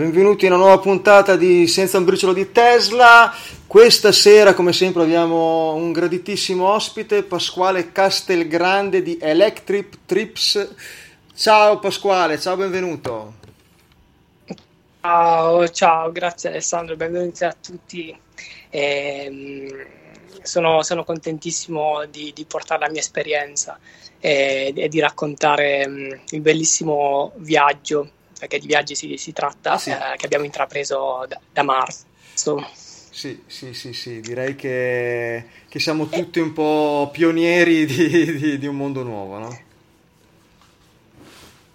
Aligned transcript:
Benvenuti 0.00 0.46
in 0.46 0.52
una 0.52 0.62
nuova 0.62 0.78
puntata 0.78 1.36
di 1.36 1.66
Senza 1.66 1.98
un 1.98 2.06
briciolo 2.06 2.32
di 2.32 2.50
Tesla. 2.52 3.30
Questa 3.66 4.12
sera, 4.12 4.54
come 4.54 4.72
sempre, 4.72 5.02
abbiamo 5.02 5.74
un 5.74 5.92
graditissimo 5.92 6.66
ospite, 6.66 7.22
Pasquale 7.22 7.92
Castelgrande 7.92 9.02
di 9.02 9.18
Electric 9.20 9.98
Trips. 10.06 10.74
Ciao 11.34 11.78
Pasquale, 11.80 12.40
ciao, 12.40 12.56
benvenuto. 12.56 13.34
Ciao, 15.02 15.68
ciao, 15.68 16.10
grazie 16.10 16.48
Alessandro, 16.48 16.96
benvenuti 16.96 17.44
a 17.44 17.54
tutti. 17.60 18.18
Eh, 18.70 19.86
sono, 20.40 20.82
sono, 20.82 21.04
contentissimo 21.04 22.06
di, 22.06 22.32
di, 22.34 22.46
portare 22.46 22.80
la 22.80 22.90
mia 22.90 23.00
esperienza 23.00 23.78
e, 24.18 24.72
e 24.74 24.88
di 24.88 24.98
raccontare 24.98 25.84
um, 25.86 26.20
il 26.30 26.40
bellissimo 26.40 27.32
viaggio 27.36 28.12
perché 28.40 28.58
di 28.58 28.66
viaggi 28.66 28.94
si, 28.94 29.18
si 29.18 29.32
tratta, 29.32 29.72
ah, 29.72 29.78
sì. 29.78 29.90
eh, 29.90 30.16
che 30.16 30.24
abbiamo 30.24 30.46
intrapreso 30.46 31.26
da, 31.28 31.38
da, 31.52 31.62
marzo. 31.62 32.66
Sì, 33.10 33.42
sì, 33.46 33.74
sì, 33.74 33.92
sì, 33.92 34.20
direi 34.20 34.56
che, 34.56 35.44
che 35.68 35.78
siamo 35.78 36.08
tutti 36.08 36.40
un 36.40 36.54
po' 36.54 37.10
pionieri 37.12 37.84
di, 37.84 38.38
di, 38.38 38.58
di 38.58 38.66
un 38.66 38.76
mondo 38.76 39.02
nuovo, 39.02 39.38
no? 39.38 39.60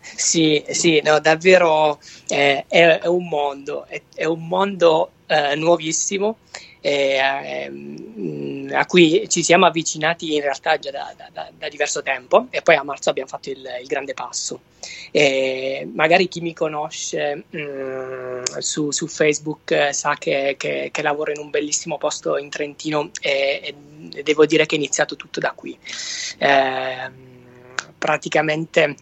Sì, 0.02 0.64
sì, 0.70 1.02
no, 1.04 1.20
davvero 1.20 2.00
eh, 2.30 2.66
è, 2.68 3.00
è, 3.00 3.08
un 3.08 3.28
mondo, 3.28 3.86
è, 3.86 4.02
è 4.16 4.26
un 4.26 4.48
mondo 4.48 5.12
eh, 5.28 5.56
nuovissimo 5.56 6.38
eh, 6.86 8.69
a 8.72 8.86
cui 8.86 9.28
ci 9.28 9.41
siamo 9.41 9.66
avvicinati 9.66 10.36
in 10.36 10.41
realtà 10.41 10.78
già 10.78 10.91
da, 10.91 11.11
da, 11.33 11.50
da, 11.58 11.67
diverso 11.67 12.03
tempo 12.03 12.45
e 12.52 12.61
poi 12.61 12.75
a 12.75 12.83
marzo 12.83 13.09
abbiamo 13.09 13.28
fatto 13.28 13.50
il, 13.50 13.67
il 13.81 13.88
grande 13.88 14.14
passo. 14.14 14.61
E 15.09 15.89
magari 15.91 16.28
chi 16.28 16.41
mi 16.41 16.53
conosce 16.53 17.45
mh, 17.50 17.59
mm, 17.59 18.44
su, 18.59 18.91
su, 18.91 19.08
Facebook 19.08 19.72
eh, 19.72 19.94
sa 19.94 20.16
che, 20.19 20.56
che, 20.59 20.89
che, 20.91 21.02
lavoro 21.02 21.31
in 21.31 21.39
un 21.39 21.50
bellissimo 21.50 21.97
posto 21.97 22.38
in 22.38 22.50
Trentino 22.50 23.09
e, 23.19 23.75
e 24.11 24.22
devo 24.22 24.45
dire 24.45 24.67
che 24.67 24.75
è 24.75 24.78
iniziato 24.78 25.16
tutto 25.16 25.39
da 25.39 25.53
qui. 25.56 25.75
Eh, 26.38 27.11
praticamente 27.97 28.95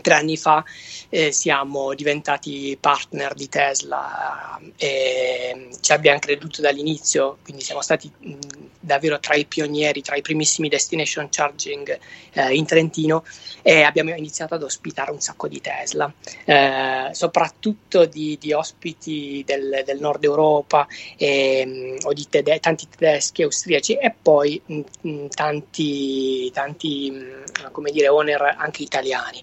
tre 0.00 0.14
anni 0.14 0.36
fa 0.36 0.64
eh, 1.08 1.32
siamo 1.32 1.94
diventati 1.94 2.76
partner 2.80 3.34
di 3.34 3.48
Tesla 3.48 4.60
e 4.76 5.68
ci 5.80 5.92
abbiamo 5.92 6.18
creduto 6.18 6.60
dall'inizio, 6.60 7.38
quindi 7.42 7.62
siamo 7.62 7.80
stati 7.80 8.10
mh, 8.16 8.38
davvero 8.80 9.18
tra 9.20 9.34
i 9.34 9.44
pionieri, 9.44 10.02
tra 10.02 10.16
i 10.16 10.22
primissimi 10.22 10.68
destination 10.68 11.28
charging 11.30 11.98
eh, 12.32 12.54
in 12.54 12.66
Trentino 12.66 13.24
e 13.62 13.82
abbiamo 13.82 14.14
iniziato 14.14 14.54
ad 14.54 14.62
ospitare 14.62 15.10
un 15.10 15.20
sacco 15.20 15.48
di 15.48 15.60
Tesla, 15.60 16.12
eh, 16.44 17.08
soprattutto 17.12 18.04
di, 18.06 18.38
di 18.40 18.52
ospiti 18.52 19.42
del, 19.46 19.82
del, 19.84 19.98
nord 19.98 20.24
Europa 20.24 20.86
e, 21.16 21.66
mh, 21.66 22.06
o 22.06 22.12
di 22.12 22.26
tede- 22.28 22.60
tanti 22.60 22.88
tedeschi, 22.88 23.42
austriaci 23.42 23.94
e 23.94 24.14
poi 24.20 24.60
mh, 24.64 25.26
tanti, 25.28 26.50
tanti 26.52 27.46
come 27.72 27.90
dire, 27.90 28.08
owner 28.08 28.56
anche 28.56 28.82
italiani. 28.82 29.42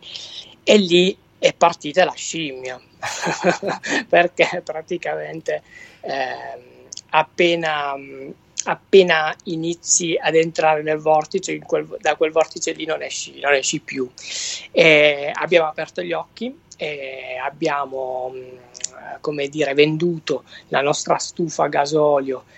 E 0.67 0.77
lì 0.77 1.15
è 1.37 1.53
partita 1.53 2.03
la 2.05 2.13
scimmia, 2.15 2.81
perché 4.09 4.63
praticamente 4.63 5.61
eh, 6.01 6.97
appena, 7.11 7.93
appena, 8.63 9.35
inizi 9.43 10.17
ad 10.19 10.33
entrare 10.33 10.81
nel 10.81 10.97
vortice, 10.97 11.59
quel, 11.59 11.97
da 11.99 12.15
quel 12.15 12.31
vortice 12.31 12.71
lì 12.71 12.85
non 12.85 13.03
esci, 13.03 13.39
non 13.41 13.53
esci 13.53 13.79
più. 13.79 14.09
E 14.71 15.31
abbiamo 15.31 15.67
aperto 15.67 16.01
gli 16.01 16.13
occhi 16.13 16.57
e 16.77 17.37
abbiamo, 17.39 18.33
come 19.21 19.47
dire, 19.47 19.75
venduto 19.75 20.45
la 20.69 20.81
nostra 20.81 21.19
stufa 21.19 21.65
a 21.65 21.69
gasolio. 21.69 22.45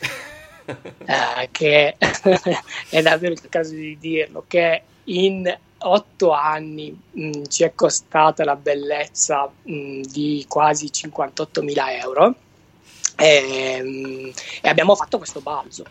eh, 0.66 1.50
che 1.52 1.98
è 2.90 3.02
davvero 3.02 3.34
il 3.34 3.50
caso 3.50 3.74
di 3.74 3.98
dirlo, 3.98 4.46
che 4.48 4.82
in 5.06 5.58
otto 5.88 6.32
anni 6.32 6.92
mh, 7.12 7.26
mm, 7.26 7.44
ci 7.48 7.64
è 7.64 7.74
costata 7.74 8.44
la 8.44 8.56
bellezza 8.56 9.50
mh, 9.64 9.74
mm, 9.74 10.02
di 10.02 10.46
quasi 10.48 10.88
58.000 10.88 12.02
euro 12.02 12.36
e, 13.16 13.82
mh, 13.82 14.32
e, 14.62 14.70
abbiamo 14.70 14.96
fatto 14.96 15.18
questo 15.18 15.42
balzo. 15.42 15.86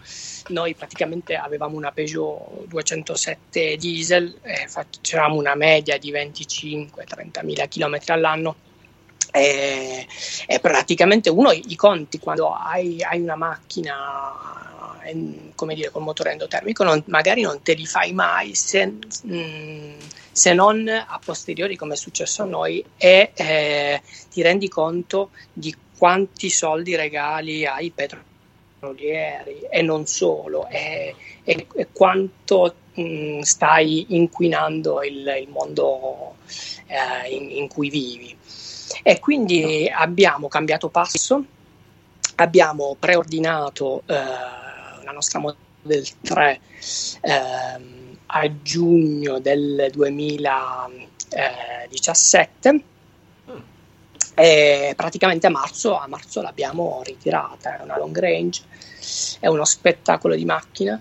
Noi 0.48 0.74
praticamente 0.74 1.34
avevamo 1.34 1.76
una 1.76 1.90
Peugeot 1.90 2.66
207 2.66 3.76
diesel, 3.76 4.38
e 4.42 4.68
facevamo 4.68 5.34
una 5.34 5.56
media 5.56 5.98
di 5.98 6.12
25-30.000 6.12 7.68
km 7.68 7.98
all'anno 8.06 8.56
e, 9.36 10.06
e, 10.46 10.60
praticamente 10.60 11.28
uno 11.28 11.50
i 11.52 11.76
conti 11.76 12.18
quando 12.18 12.54
hai, 12.54 13.02
hai 13.02 13.20
una 13.20 13.36
macchina 13.36 14.54
come 15.54 15.74
dire, 15.74 15.90
col 15.90 16.02
motore 16.02 16.32
endotermico 16.32 16.82
non, 16.82 17.02
magari 17.06 17.42
non 17.42 17.62
te 17.62 17.74
li 17.74 17.86
fai 17.86 18.12
mai 18.12 18.54
se, 18.54 18.94
mm, 19.26 19.98
se, 20.32 20.52
non 20.52 20.88
a 20.88 21.20
posteriori 21.22 21.76
come 21.76 21.94
è 21.94 21.96
successo 21.96 22.42
a 22.42 22.46
noi 22.46 22.84
e 22.96 23.30
eh, 23.34 24.02
ti 24.30 24.42
rendi 24.42 24.68
conto 24.68 25.30
di 25.52 25.74
quanti 25.96 26.50
soldi 26.50 26.96
regali 26.96 27.64
ai 27.66 27.92
petrolieri 27.92 29.60
e 29.70 29.82
non 29.82 30.06
solo 30.06 30.66
e, 30.68 31.14
e, 31.44 31.66
e 31.72 31.88
quanto 31.92 32.74
mm, 32.98 33.42
stai 33.42 34.06
inquinando 34.08 35.04
il, 35.04 35.36
il 35.40 35.48
mondo 35.50 36.34
eh, 36.86 37.30
in, 37.32 37.50
in 37.50 37.68
cui 37.68 37.90
vivi 37.90 38.36
e 39.02 39.20
quindi 39.20 39.90
abbiamo 39.92 40.48
cambiato 40.48 40.88
passo 40.88 41.44
abbiamo 42.36 42.96
preordinato 42.98 44.02
eh, 44.06 44.14
la 44.14 45.12
nostra 45.12 45.38
Model 45.38 46.06
3 46.22 46.60
ehm, 47.20 48.16
a 48.26 48.62
giugno 48.62 49.38
del 49.38 49.90
2017 49.92 52.82
e 54.38 54.92
praticamente 54.94 55.46
a 55.46 55.50
marzo, 55.50 55.96
a 55.96 56.06
marzo 56.08 56.42
l'abbiamo 56.42 57.00
ritirata, 57.04 57.78
è 57.78 57.82
una 57.82 57.96
long 57.96 58.18
range, 58.18 58.60
è 59.40 59.46
uno 59.46 59.64
spettacolo 59.64 60.34
di 60.34 60.44
macchina 60.44 61.00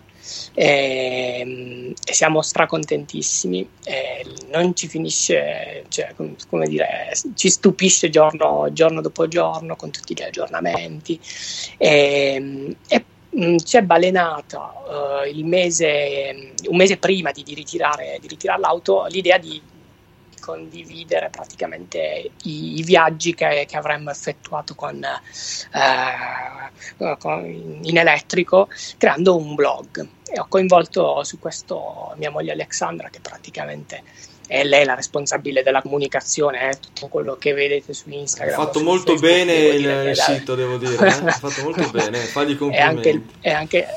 e, 0.54 1.40
ehm, 1.40 1.94
e 2.06 2.14
siamo 2.14 2.42
stracontentissimi 2.42 3.68
e 3.84 4.26
non 4.52 4.76
ci 4.76 4.88
finisce, 4.88 5.86
cioè, 5.90 6.14
come 6.50 6.68
dire, 6.68 7.12
ci 7.36 7.50
stupisce 7.50 8.10
giorno, 8.10 8.72
giorno 8.72 9.02
dopo 9.02 9.28
giorno 9.28 9.76
con 9.76 9.92
tutti 9.92 10.14
gli 10.14 10.22
aggiornamenti. 10.22 11.20
E, 11.78 12.34
ehm, 12.36 12.76
e 12.88 13.06
Mm, 13.38 13.58
ci 13.58 13.76
è 13.76 13.82
balenata 13.82 14.74
uh, 14.88 15.46
mese, 15.46 16.54
un 16.70 16.78
mese 16.78 16.96
prima 16.96 17.32
di, 17.32 17.44
di, 17.44 17.54
ritirare, 17.54 18.18
di 18.22 18.28
ritirare 18.28 18.62
l'auto 18.62 19.08
l'idea 19.10 19.38
di 19.38 19.62
condividere 20.46 21.30
praticamente 21.32 22.30
i, 22.44 22.80
i 22.80 22.84
viaggi 22.84 23.34
che, 23.34 23.66
che, 23.68 23.78
avremmo 23.78 24.12
effettuato 24.12 24.76
con, 24.76 25.04
uh, 26.98 27.18
con, 27.18 27.80
in 27.82 27.98
elettrico 27.98 28.68
creando 28.98 29.36
un 29.36 29.56
blog 29.56 30.08
e 30.28 30.40
ho 30.40 30.46
coinvolto 30.48 31.24
su 31.24 31.40
questo 31.40 32.14
mia 32.18 32.30
moglie 32.30 32.52
Alexandra 32.52 33.10
che 33.10 33.20
praticamente 33.20 34.04
è 34.48 34.64
lei 34.64 34.86
la 34.86 34.94
responsabile 34.94 35.64
della 35.64 35.82
comunicazione, 35.82 36.70
eh, 36.70 36.80
tutto 36.80 37.08
quello 37.08 37.36
che 37.36 37.54
vedete 37.54 37.96
su 37.96 38.12
Instagram. 38.12 38.60
Ha 38.60 38.64
fatto 38.66 38.84
molto 38.84 39.18
Facebook, 39.18 39.32
bene 39.32 39.54
il, 39.54 40.10
il 40.10 40.16
sito, 40.16 40.54
devo 40.54 40.78
dire, 40.78 41.04
eh? 41.04 41.10
ha 41.10 41.32
fatto 41.32 41.64
molto 41.64 41.90
bene, 41.90 42.20
fagli 42.20 42.56
complimenti. 42.56 43.10
E 43.10 43.12
anche, 43.12 43.24
e 43.42 43.52
anche 43.52 43.88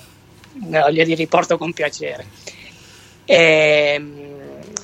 no, 0.53 0.91
glieli 0.91 1.15
riporto 1.15 1.59
con 1.59 1.75
piacere. 1.75 2.25
E, 3.27 3.93
ehm, 3.95 4.28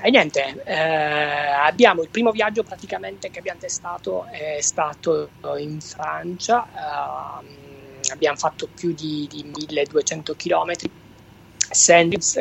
e 0.05 0.11
niente, 0.11 0.63
eh, 0.67 0.75
abbiamo 0.75 2.03
il 2.03 2.11
primo 2.11 2.31
viaggio 2.31 2.63
praticamente 2.63 3.31
che 3.31 3.39
abbiamo 3.39 3.59
testato 3.59 4.27
è 4.27 4.61
stato 4.61 5.31
in 5.57 5.81
Francia, 5.81 6.67
eh, 6.67 8.11
abbiamo 8.13 8.37
fatto 8.37 8.69
più 8.75 8.93
di, 8.93 9.27
di 9.31 9.45
1200 9.45 10.35
km. 10.35 10.73
Sandwich, 11.71 12.37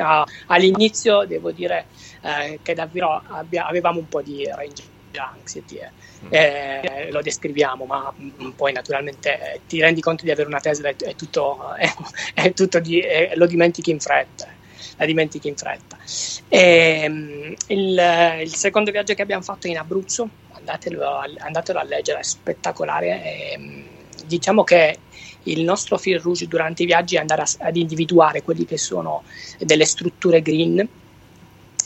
all'inizio 0.47 1.25
devo 1.25 1.53
dire 1.53 1.87
eh, 2.21 2.59
che 2.61 2.73
davvero 2.73 3.23
abbia, 3.25 3.65
avevamo 3.65 3.99
un 3.99 4.09
po' 4.09 4.21
di 4.21 4.43
range 4.45 4.83
anxiety, 5.13 5.77
eh. 5.77 5.91
Mm. 6.25 6.27
eh, 6.31 7.11
lo 7.11 7.21
descriviamo, 7.21 7.85
ma 7.85 8.13
poi 8.57 8.73
naturalmente 8.73 9.53
eh, 9.53 9.61
ti 9.65 9.79
rendi 9.79 10.01
conto 10.01 10.25
di 10.25 10.31
avere 10.31 10.49
una 10.49 10.59
Tesla 10.59 10.89
e 10.89 10.95
è 10.97 11.15
tutto, 11.15 11.73
è, 11.79 11.89
è 12.33 12.53
tutto 12.53 12.81
di, 12.81 13.01
lo 13.35 13.45
dimentichi 13.45 13.89
in 13.91 14.01
fretta 14.01 14.52
la 14.97 15.05
dimentichi 15.05 15.47
in 15.47 15.55
fretta. 15.55 15.97
E, 16.47 17.01
ehm, 17.03 17.53
il, 17.67 18.39
il, 18.41 18.55
secondo 18.55 18.91
viaggio 18.91 19.13
che 19.13 19.21
abbiamo 19.21 19.43
fatto 19.43 19.67
in 19.67 19.77
Abruzzo, 19.77 20.29
andatelo, 20.51 21.21
andatelo 21.37 21.79
a 21.79 21.83
leggere, 21.83 22.19
è 22.19 22.23
spettacolare. 22.23 23.23
E, 23.23 23.51
ehm, 23.53 23.83
diciamo 24.25 24.63
che 24.63 24.97
il 25.43 25.63
nostro 25.63 25.97
fil 25.97 26.19
rouge 26.19 26.47
durante 26.47 26.83
i 26.83 26.85
viaggi 26.85 27.15
è 27.15 27.19
andare 27.19 27.41
a, 27.41 27.47
ad 27.59 27.75
individuare 27.75 28.43
quelli 28.43 28.65
che 28.65 28.77
sono 28.77 29.23
delle 29.59 29.85
strutture 29.85 30.41
green 30.41 30.87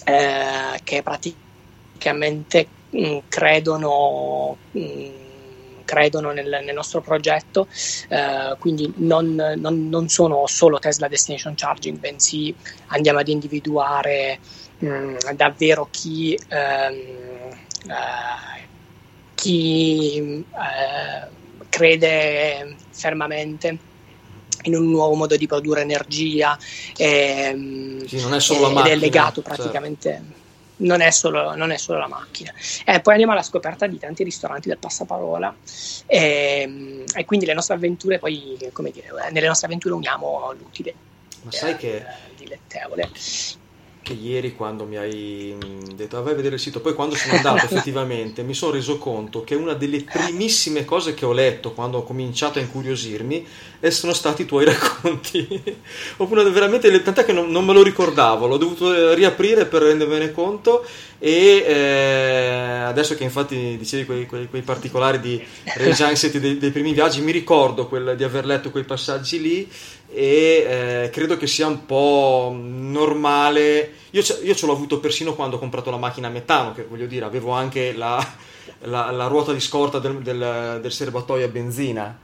eh, 0.04 0.80
che 0.84 1.04
praticamente 1.04 2.68
mh, 2.90 3.00
mm, 3.00 3.18
credono 3.28 4.58
mh, 4.72 4.80
mm, 4.80 5.27
credono 5.88 6.32
nel, 6.32 6.60
nel 6.66 6.76
nostro 6.76 7.00
progetto, 7.00 7.68
eh, 8.10 8.58
quindi 8.60 8.92
non, 8.98 9.34
non, 9.58 9.88
non, 9.88 10.10
sono 10.10 10.46
solo 10.48 10.80
Tesla 10.80 11.08
Destination 11.08 11.54
Charging, 11.56 11.98
bensì 11.98 12.54
andiamo 12.88 13.20
ad 13.20 13.30
individuare 13.30 14.38
mh, 14.80 14.88
mm, 14.88 15.16
davvero 15.34 15.88
chi, 15.90 16.38
ehm, 16.50 16.96
eh, 17.88 18.68
chi 19.34 20.44
eh, 20.44 21.28
crede 21.70 22.76
fermamente 22.92 23.78
in 24.64 24.76
un 24.76 24.90
nuovo 24.90 25.16
modo 25.16 25.38
di 25.38 25.48
produrre 25.48 25.82
energia 25.82 26.58
ehm, 26.98 28.06
sì, 28.06 28.20
non 28.20 28.34
è 28.34 28.40
solo 28.42 28.62
la 28.62 28.70
macchina, 28.70 28.94
ed 28.94 28.98
è 28.98 29.06
legato 29.06 29.42
certo. 29.42 29.56
praticamente 29.56 30.12
certo 30.12 30.46
non 30.78 31.02
è 31.02 31.12
solo, 31.12 31.56
non 31.56 31.72
è 31.72 31.78
solo 31.78 32.00
la 32.00 32.08
macchina. 32.08 32.54
Eh, 32.86 33.00
poi 33.00 33.14
andiamo 33.14 33.34
alla 33.34 33.44
scoperta 33.44 33.88
di 33.88 33.98
tanti 33.98 34.24
ristoranti 34.24 34.68
del 34.68 34.78
passaparola 34.78 35.56
e, 36.06 36.62
ehm, 36.62 37.04
e 37.16 37.26
quindi 37.26 37.46
le 37.46 37.54
nostre 37.54 37.76
avventure, 37.76 38.20
poi, 38.20 38.58
come 38.74 38.92
dire, 38.92 39.08
nelle 39.32 39.48
nostre 39.48 39.68
avventure 39.68 39.94
uniamo 39.94 40.54
l'utile. 40.58 40.94
Ma 41.44 41.52
sai 41.52 41.72
eh, 41.72 41.78
che... 41.78 42.06
Dilettevole 42.38 43.10
che 44.08 44.14
ieri 44.14 44.56
quando 44.56 44.86
mi 44.86 44.96
hai 44.96 45.54
mm, 45.54 45.96
detto 45.96 46.18
ah, 46.18 46.22
vai 46.22 46.32
a 46.32 46.36
vedere 46.38 46.56
il 46.56 46.62
sito, 46.62 46.80
poi 46.80 46.94
quando 46.94 47.16
sono 47.16 47.36
andato 47.36 47.66
effettivamente 47.68 48.42
mi 48.42 48.54
sono 48.54 48.72
reso 48.72 48.98
conto 48.98 49.44
che 49.44 49.54
una 49.54 49.74
delle 49.74 50.02
primissime 50.02 50.86
cose 50.86 51.14
che 51.14 51.26
ho 51.26 51.34
letto 51.34 51.74
quando 51.74 51.98
ho 51.98 52.04
cominciato 52.04 52.58
a 52.58 52.62
incuriosirmi 52.62 53.46
sono 53.90 54.14
stati 54.14 54.44
i 54.44 54.46
tuoi 54.46 54.64
racconti. 54.66 55.46
Oppure 56.18 56.50
veramente, 56.50 57.02
tant'è 57.02 57.26
che 57.26 57.34
non, 57.34 57.50
non, 57.50 57.66
me 57.66 57.74
lo 57.74 57.84
ricordavo, 57.84 58.48
l'ho 58.48 58.58
dovuto 58.58 58.94
eh, 58.94 59.14
riaprire 59.14 59.66
per 59.66 59.82
rendermene 59.82 60.32
conto 60.32 60.86
e 61.20 61.64
eh, 61.66 62.84
adesso 62.86 63.16
che 63.16 63.24
infatti 63.24 63.76
dicevi 63.78 64.06
quei, 64.06 64.26
quei, 64.26 64.48
quei 64.48 64.62
particolari 64.62 65.20
di 65.20 65.44
Rage 65.76 66.04
Anxiety 66.04 66.40
dei, 66.40 66.58
dei, 66.58 66.72
primi 66.72 66.94
viaggi, 66.94 67.22
mi 67.22 67.32
ricordo 67.32 67.88
quel, 67.88 68.16
di 68.16 68.24
aver 68.24 68.46
letto 68.46 68.70
quei 68.72 68.84
passaggi 68.84 69.42
lì 69.42 69.70
e 70.10 71.04
eh, 71.06 71.10
credo 71.12 71.38
che 71.38 71.48
sia 71.48 71.68
un 71.68 71.86
po' 71.86 72.56
normale. 72.56 73.94
Io, 74.12 74.24
io 74.44 74.56
ce 74.56 74.66
l'ho 74.66 74.72
avuto 74.72 75.00
persino 75.00 75.36
quando 75.36 75.58
ho 75.58 75.60
comprato 75.60 75.92
la 75.92 75.98
macchina 75.98 76.28
a 76.28 76.32
metano, 76.32 76.74
che 76.74 76.86
voglio 76.86 77.08
dire, 77.08 77.26
avevo 77.26 77.52
anche 77.52 77.94
la, 77.94 78.26
la, 78.84 79.12
la 79.12 79.28
ruota 79.28 79.54
di 79.54 79.60
scorta 79.60 80.00
del, 80.00 80.22
del, 80.22 80.80
del 80.82 80.92
serbatoio 80.92 81.46
a 81.46 81.50
benzina. 81.50 82.20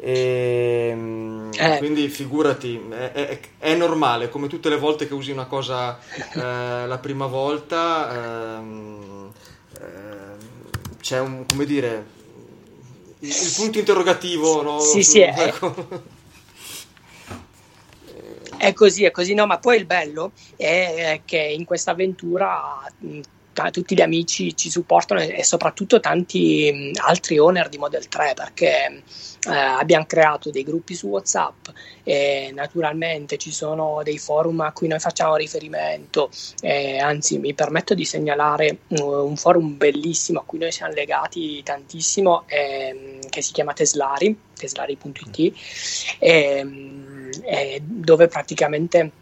E, 0.00 0.88
ehm, 0.90 1.50
eh. 1.56 1.78
Quindi 1.78 2.08
figurati, 2.08 2.80
è, 2.90 3.12
è, 3.12 3.40
è, 3.58 3.74
normale, 3.74 4.28
come 4.28 4.46
tutte 4.46 4.68
le 4.68 4.76
volte 4.76 5.08
che 5.08 5.14
usi 5.14 5.32
una 5.32 5.46
cosa 5.46 5.98
eh, 6.34 6.86
la 6.86 6.98
prima 7.00 7.26
volta, 7.26 8.58
ehm, 8.58 9.32
eh, 9.80 9.86
c'è 11.00 11.18
un, 11.18 11.44
come 11.46 11.64
dire, 11.64 12.06
il, 13.20 13.28
il 13.28 13.52
punto 13.56 13.78
interrogativo. 13.78 14.62
No? 14.62 14.78
Sì, 14.80 15.02
sì, 15.02 15.20
ecco. 15.20 15.74
È 15.74 16.16
così, 18.74 19.04
è 19.04 19.10
così, 19.10 19.34
no, 19.34 19.46
ma 19.46 19.58
poi 19.58 19.76
il 19.76 19.86
bello 19.86 20.32
è 20.56 21.20
che 21.24 21.38
in 21.38 21.64
questa 21.64 21.92
avventura 21.92 22.82
tutti 23.70 23.94
gli 23.94 24.00
amici 24.00 24.56
ci 24.56 24.70
supportano 24.70 25.20
e, 25.20 25.42
soprattutto 25.42 25.98
tanti 25.98 26.92
altri 27.04 27.38
owner 27.38 27.68
di 27.68 27.76
Model 27.76 28.06
3 28.06 28.34
perché 28.34 29.02
eh, 29.46 29.50
abbiamo 29.50 30.06
creato 30.06 30.50
dei 30.50 30.62
gruppi 30.62 30.94
su 30.94 31.08
WhatsApp 31.08 31.68
e 32.04 32.52
naturalmente 32.54 33.36
ci 33.36 33.50
sono 33.50 34.00
dei 34.04 34.18
forum 34.18 34.60
a 34.60 34.72
cui 34.72 34.88
noi 34.88 35.00
facciamo 35.00 35.36
riferimento, 35.36 36.30
eh, 36.60 36.98
anzi 36.98 37.38
mi 37.38 37.54
permetto 37.54 37.94
di 37.94 38.04
segnalare 38.04 38.78
uh, 38.88 39.02
un 39.02 39.36
forum 39.36 39.76
bellissimo 39.76 40.40
a 40.40 40.44
cui 40.44 40.58
noi 40.58 40.72
siamo 40.72 40.92
legati 40.92 41.62
tantissimo 41.62 42.44
eh, 42.46 43.18
che 43.28 43.42
si 43.42 43.52
chiama 43.52 43.72
Teslari, 43.72 44.38
teslari.it, 44.54 45.52
eh, 47.44 47.80
dove 47.82 48.28
praticamente 48.28 49.12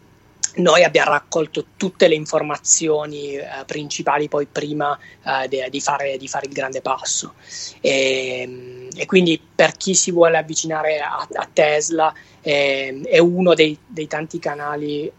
noi 0.57 0.83
abbiamo 0.83 1.11
raccolto 1.11 1.65
tutte 1.77 2.07
le 2.07 2.15
informazioni 2.15 3.35
eh, 3.35 3.47
principali 3.65 4.27
poi 4.27 4.45
prima 4.45 4.97
eh, 5.23 5.47
de, 5.47 5.67
di, 5.69 5.81
fare, 5.81 6.17
di, 6.17 6.27
fare, 6.27 6.47
il 6.47 6.53
grande 6.53 6.81
passo 6.81 7.33
e, 7.79 8.89
e, 8.95 9.05
quindi 9.05 9.39
per 9.55 9.73
chi 9.73 9.93
si 9.93 10.11
vuole 10.11 10.37
avvicinare 10.37 10.99
a, 10.99 11.27
a 11.31 11.49
Tesla 11.51 12.13
eh, 12.41 13.01
è 13.03 13.19
uno 13.19 13.53
dei, 13.53 13.77
dei 13.85 14.07
tanti 14.07 14.39
canali 14.39 15.05
eh, 15.05 15.13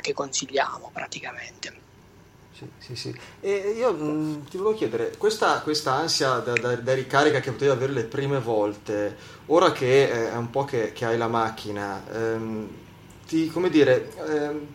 che 0.00 0.12
consigliamo 0.14 0.90
praticamente. 0.92 1.86
Sì, 2.58 2.68
sì, 2.78 2.96
sì. 2.96 3.14
E 3.40 3.74
io 3.76 3.92
mh, 3.92 4.02
mm, 4.02 4.44
ti 4.50 4.56
volevo 4.56 4.76
chiedere, 4.76 5.14
questa, 5.16 5.60
questa 5.60 5.92
ansia 5.94 6.38
da, 6.38 6.54
da, 6.54 6.74
da, 6.74 6.92
ricarica 6.92 7.38
che 7.38 7.52
potevi 7.52 7.70
avere 7.70 7.92
le 7.92 8.02
prime 8.02 8.40
volte, 8.40 9.16
ora 9.46 9.70
che 9.70 10.30
è 10.32 10.36
un 10.36 10.50
po' 10.50 10.64
che, 10.64 10.92
che 10.92 11.04
hai 11.04 11.16
la 11.16 11.28
macchina, 11.28 12.02
ehm, 12.12 12.68
ti, 13.28 13.48
come 13.48 13.70
dire, 13.70 14.12
ehm, 14.26 14.66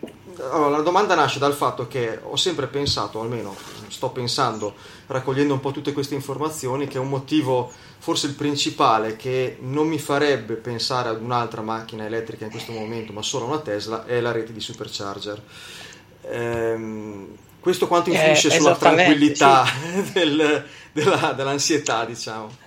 allora, 0.50 0.78
la 0.78 0.82
domanda 0.82 1.14
nasce 1.14 1.38
dal 1.38 1.52
fatto 1.52 1.86
che 1.86 2.20
ho 2.22 2.36
sempre 2.36 2.68
pensato, 2.68 3.20
almeno 3.20 3.54
sto 3.88 4.08
pensando, 4.08 4.74
raccogliendo 5.08 5.52
un 5.52 5.60
po' 5.60 5.70
tutte 5.70 5.92
queste 5.92 6.14
informazioni, 6.14 6.86
che 6.88 6.98
un 6.98 7.10
motivo, 7.10 7.70
forse 7.98 8.28
il 8.28 8.34
principale, 8.34 9.16
che 9.16 9.58
non 9.60 9.88
mi 9.88 9.98
farebbe 9.98 10.54
pensare 10.54 11.10
ad 11.10 11.20
un'altra 11.20 11.60
macchina 11.60 12.06
elettrica 12.06 12.46
in 12.46 12.50
questo 12.50 12.72
momento, 12.72 13.12
ma 13.12 13.20
solo 13.20 13.44
a 13.44 13.48
una 13.48 13.58
Tesla, 13.58 14.06
è 14.06 14.20
la 14.20 14.32
rete 14.32 14.54
di 14.54 14.60
supercharger. 14.60 15.42
Ehm, 16.22 17.36
questo 17.64 17.86
quanto 17.86 18.10
eh, 18.10 18.12
influisce 18.12 18.48
eh, 18.48 18.58
sulla 18.58 18.76
tranquillità 18.76 19.64
sì. 19.64 20.12
del, 20.12 20.66
della, 20.92 21.32
dell'ansietà, 21.32 22.04
diciamo? 22.04 22.62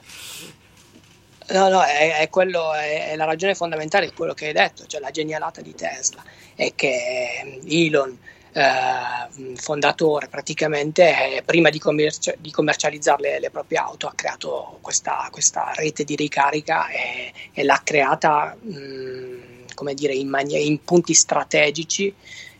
No, 1.49 1.69
no, 1.69 1.83
è, 1.83 2.17
è, 2.17 2.29
quello, 2.29 2.73
è, 2.73 3.11
è, 3.11 3.15
la 3.15 3.25
ragione 3.25 3.53
fondamentale 3.53 4.07
di 4.07 4.13
quello 4.13 4.33
che 4.33 4.47
hai 4.47 4.53
detto, 4.53 4.87
cioè 4.87 4.99
la 4.99 5.11
genialata 5.11 5.61
di 5.61 5.75
Tesla, 5.75 6.23
è 6.55 6.73
che 6.73 7.59
Elon, 7.67 8.17
eh, 8.53 9.53
fondatore, 9.55 10.29
praticamente 10.29 11.35
eh, 11.35 11.43
prima 11.43 11.69
di, 11.69 11.77
commerci- 11.77 12.35
di 12.39 12.49
commercializzare 12.49 13.21
le, 13.21 13.39
le, 13.39 13.49
proprie 13.51 13.77
auto 13.77 14.07
ha 14.07 14.13
creato 14.15 14.79
questa, 14.81 15.27
questa 15.31 15.73
rete 15.75 16.03
di 16.03 16.15
ricarica 16.15 16.89
e, 16.89 17.31
e 17.53 17.63
l'ha 17.63 17.79
creata 17.83 18.57
mh, 18.59 19.73
come 19.75 19.93
dire, 19.93 20.13
in, 20.15 20.27
mani- 20.27 20.65
in 20.65 20.83
punti 20.83 21.13
strategici. 21.13 22.11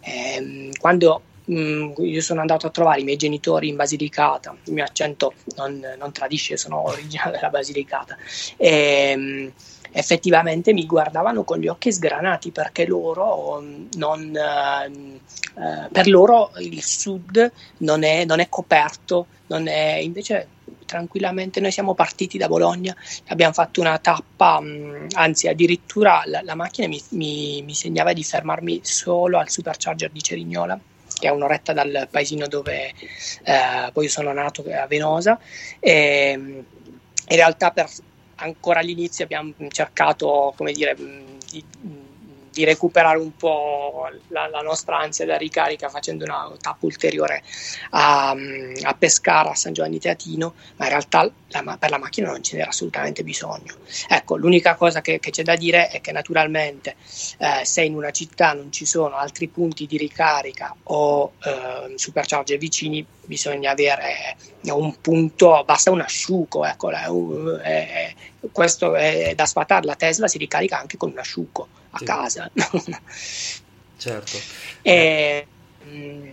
Eh, 0.02 0.70
quando 0.80 1.24
Mm, 1.50 1.94
io 1.98 2.22
sono 2.22 2.42
andato 2.42 2.68
a 2.68 2.70
trovare 2.70 3.02
i 3.02 3.04
miei 3.06 3.16
genitori 3.16 3.70
in 3.70 3.78
Basilicata, 3.78 4.56
il 4.66 4.74
mio 4.74 4.84
accento 4.84 5.34
non, 5.56 5.82
non 5.98 6.12
tradisce, 6.12 6.58
sono 6.58 6.86
originale 6.88 7.32
della 7.32 7.50
Basilicata. 7.50 8.18
E, 8.58 9.12
ehm, 9.12 9.52
effettivamente 9.92 10.74
mi 10.74 10.86
guardavano 10.86 11.44
con 11.44 11.60
gli 11.60 11.68
occhi 11.68 11.92
sgranati 11.92 12.52
perché 12.52 12.86
loro 12.86 13.64
non, 13.96 14.36
eh, 14.36 15.90
per 15.92 16.08
loro 16.08 16.52
il 16.60 16.84
sud 16.84 17.52
non 17.78 18.04
è, 18.04 18.26
non 18.26 18.40
è 18.40 18.50
coperto, 18.50 19.28
non 19.48 19.68
è, 19.68 19.96
invece 19.96 20.50
tranquillamente 20.86 21.60
noi 21.60 21.72
siamo 21.72 21.94
partiti 21.94 22.38
da 22.38 22.48
Bologna, 22.48 22.96
abbiamo 23.28 23.54
fatto 23.54 23.80
una 23.80 23.98
tappa, 24.00 24.60
mh, 24.60 24.68
mm, 24.68 25.08
anzi 25.14 25.48
addirittura 25.48 26.24
la, 26.26 26.42
la 26.44 26.56
macchina 26.56 26.88
mi, 26.88 27.02
mi, 27.12 27.62
mi, 27.62 27.74
segnava 27.74 28.14
di 28.14 28.24
fermarmi 28.24 28.82
solo 28.84 29.38
al 29.40 29.50
supercharger 29.50 30.12
di 30.12 30.22
Cerignola 30.22 30.80
che 31.18 31.28
è 31.28 31.32
un'oretta 31.32 31.74
dal 31.74 32.08
paesino 32.10 32.48
dove 32.48 32.94
eh, 33.44 33.90
poi 33.92 34.08
sono 34.08 34.32
nato, 34.34 34.64
a 34.72 34.88
Venosa. 34.88 35.40
E, 35.80 36.32
in 37.30 37.36
realtà 37.36 37.72
per 37.72 37.90
ancora 38.36 38.80
all'inizio 38.80 39.24
abbiamo 39.24 39.54
cercato, 39.70 40.54
come 40.56 40.72
dire, 40.72 40.96
di, 40.96 41.64
di 42.58 42.66
recuperare 42.66 43.20
un 43.20 43.36
po' 43.36 44.10
la, 44.30 44.48
la, 44.48 44.62
nostra 44.62 44.98
ansia 44.98 45.28
da 45.28 45.38
ricarica 45.38 45.90
facendo 45.90 46.24
una 46.24 46.52
tappa 46.60 46.88
ulteriore 46.88 47.44
a, 47.92 48.32
a 48.32 48.94
Pescara, 48.96 49.52
a 49.52 49.56
San 49.56 49.74
Giovanni 49.74 50.00
Teatino, 50.00 50.56
ma 50.78 50.86
in 50.86 50.90
realtà 50.90 51.32
la, 51.50 51.78
per 51.78 51.92
la 51.92 52.00
macchina 52.00 52.32
non 52.32 52.42
ce 52.42 52.58
n'era 52.58 52.70
assolutamente 52.70 53.24
bisogno. 53.24 53.76
Ecco, 54.10 54.38
l'unica 54.38 54.74
cosa 54.74 55.02
che, 55.02 55.20
che 55.20 55.30
c'è 55.30 55.44
da 55.44 55.56
dire 55.56 55.90
è 55.90 56.02
che 56.02 56.12
naturalmente 56.12 56.96
eh, 57.38 57.64
se 57.64 57.84
in 57.84 57.94
una 57.94 58.10
città 58.10 58.54
non 58.54 58.72
ci 58.72 58.88
sono 58.88 59.16
altri 59.18 59.50
punti 59.50 59.86
di 59.86 59.98
ricarica 59.98 60.76
o 60.86 61.34
eh, 61.44 61.94
supercharger 61.96 62.58
vicini, 62.58 63.06
bisogna 63.24 63.70
avere 63.70 64.36
un 64.64 65.00
punto, 65.00 65.62
basta 65.64 65.92
un 65.92 66.02
asciugo, 66.02 66.66
ecco, 66.66 66.90
è, 66.90 68.14
questo 68.52 68.96
è 68.96 69.34
da 69.36 69.46
sfatare, 69.46 69.86
la 69.86 69.96
Tesla 69.96 70.28
si 70.28 70.40
ricarica 70.40 70.80
anche 70.80 70.98
con 70.98 71.12
un 71.12 71.20
asciugo 71.20 71.68
a 71.98 72.06
casa. 72.06 72.52
certo. 73.98 74.38
E, 74.82 75.48
mm, 75.88 76.30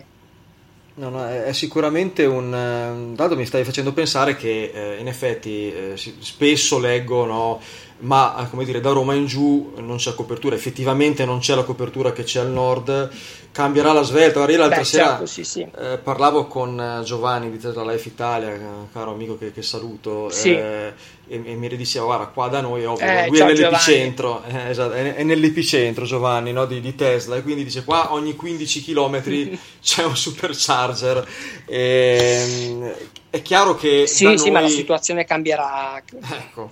No, 0.97 1.09
no, 1.09 1.27
è, 1.27 1.51
sicuramente 1.51 2.23
un... 2.23 3.13
Dato 3.15 3.35
mi 3.35 3.45
stai 3.45 3.65
facendo 3.65 3.91
pensare 3.91 4.37
che 4.37 4.71
eh, 4.73 4.99
in 4.99 5.07
effetti 5.07 5.69
eh, 5.69 5.97
spesso 5.97 6.79
leggo, 6.79 7.25
no, 7.25 7.61
ma 7.99 8.47
come 8.49 8.65
dire, 8.65 8.81
da 8.81 8.91
Roma 8.91 9.13
in 9.13 9.25
giù 9.25 9.73
non 9.77 9.97
c'è 9.97 10.13
copertura, 10.13 10.55
effettivamente 10.55 11.23
non 11.25 11.39
c'è 11.39 11.55
la 11.55 11.63
copertura 11.63 12.11
che 12.11 12.23
c'è 12.23 12.41
al 12.41 12.51
nord, 12.51 13.09
cambierà 13.51 13.93
la 13.93 14.01
svelta. 14.01 14.45
Io 14.49 14.57
l'altra 14.57 14.79
Beh, 14.79 14.85
sera 14.85 15.05
certo, 15.05 15.25
sì, 15.25 15.43
sì. 15.45 15.61
Eh, 15.61 15.97
parlavo 15.97 16.45
con 16.45 16.79
eh, 16.79 17.03
Giovanni 17.03 17.49
di 17.49 17.57
Tesla 17.57 17.89
Life 17.89 18.07
Italia, 18.07 18.53
eh, 18.53 18.59
caro 18.91 19.11
amico 19.11 19.37
che, 19.37 19.53
che 19.53 19.61
saluto, 19.61 20.29
sì. 20.29 20.51
eh, 20.53 20.93
e, 21.27 21.41
e, 21.45 21.55
mi 21.55 21.69
diceva: 21.77 22.05
Guarda, 22.05 22.25
qua 22.27 22.47
da 22.49 22.59
noi, 22.59 22.83
ovvio, 22.83 23.05
eh, 23.05 23.27
lui 23.29 23.39
è 23.39 23.45
nell'epicentro, 23.45 24.43
eh, 24.43 24.69
esatto, 24.69 24.93
è, 24.93 25.15
è, 25.15 25.23
nell'epicentro 25.23 26.03
Giovanni 26.03 26.51
no, 26.51 26.65
di, 26.65 26.81
di, 26.81 26.95
Tesla, 26.95 27.37
e 27.37 27.43
quindi 27.43 27.63
dice: 27.63 27.85
Qua 27.85 28.11
ogni 28.13 28.35
15 28.35 28.83
km 28.83 29.23
c'è 29.81 30.03
un 30.03 30.17
supercharger. 30.17 31.25
E, 31.65 32.43
ehm, 32.43 32.93
è 33.35 33.41
chiaro 33.41 33.75
che. 33.75 34.07
Sì, 34.07 34.37
sì, 34.37 34.43
noi... 34.43 34.51
ma 34.51 34.61
la 34.61 34.69
situazione 34.69 35.25
cambierà. 35.25 35.97
Ecco. 35.97 36.69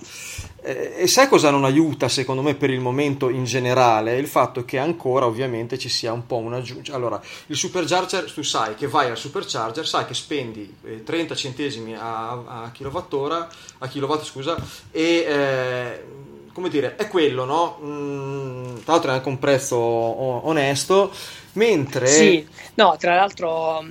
Eh, 0.61 0.93
e 0.99 1.07
sai 1.07 1.27
cosa 1.27 1.49
non 1.49 1.65
aiuta 1.65 2.07
secondo 2.07 2.41
me 2.41 2.55
per 2.55 2.69
il 2.69 2.79
momento 2.79 3.27
in 3.27 3.43
generale? 3.43 4.17
Il 4.17 4.27
fatto 4.27 4.63
che 4.63 4.77
ancora 4.77 5.25
ovviamente 5.25 5.77
ci 5.77 5.89
sia 5.89 6.13
un 6.13 6.25
po' 6.25 6.37
una 6.37 6.61
giunta. 6.61 6.95
Allora, 6.95 7.21
il 7.47 7.55
supercharger, 7.57 8.31
tu 8.31 8.43
sai 8.43 8.75
che 8.75 8.87
vai 8.87 9.09
al 9.09 9.17
supercharger, 9.17 9.85
sai 9.85 10.05
che 10.05 10.13
spendi 10.13 10.77
30 11.03 11.33
eh, 11.33 11.35
centesimi 11.35 11.95
a, 11.95 12.29
a 12.29 12.71
kilowattora, 12.71 13.45
a 13.79 13.87
kilowatt 13.89 14.23
scusa, 14.23 14.55
e 14.89 15.03
eh, 15.03 16.03
come 16.53 16.69
dire, 16.69 16.95
è 16.95 17.09
quello, 17.09 17.43
no? 17.43 17.79
Mm, 17.83 18.75
tra 18.83 18.93
l'altro 18.93 19.11
è 19.11 19.13
anche 19.15 19.27
un 19.27 19.39
prezzo 19.39 19.77
onesto, 19.77 21.11
mentre... 21.53 22.07
Sì, 22.07 22.47
no, 22.75 22.95
tra 22.97 23.15
l'altro 23.15 23.83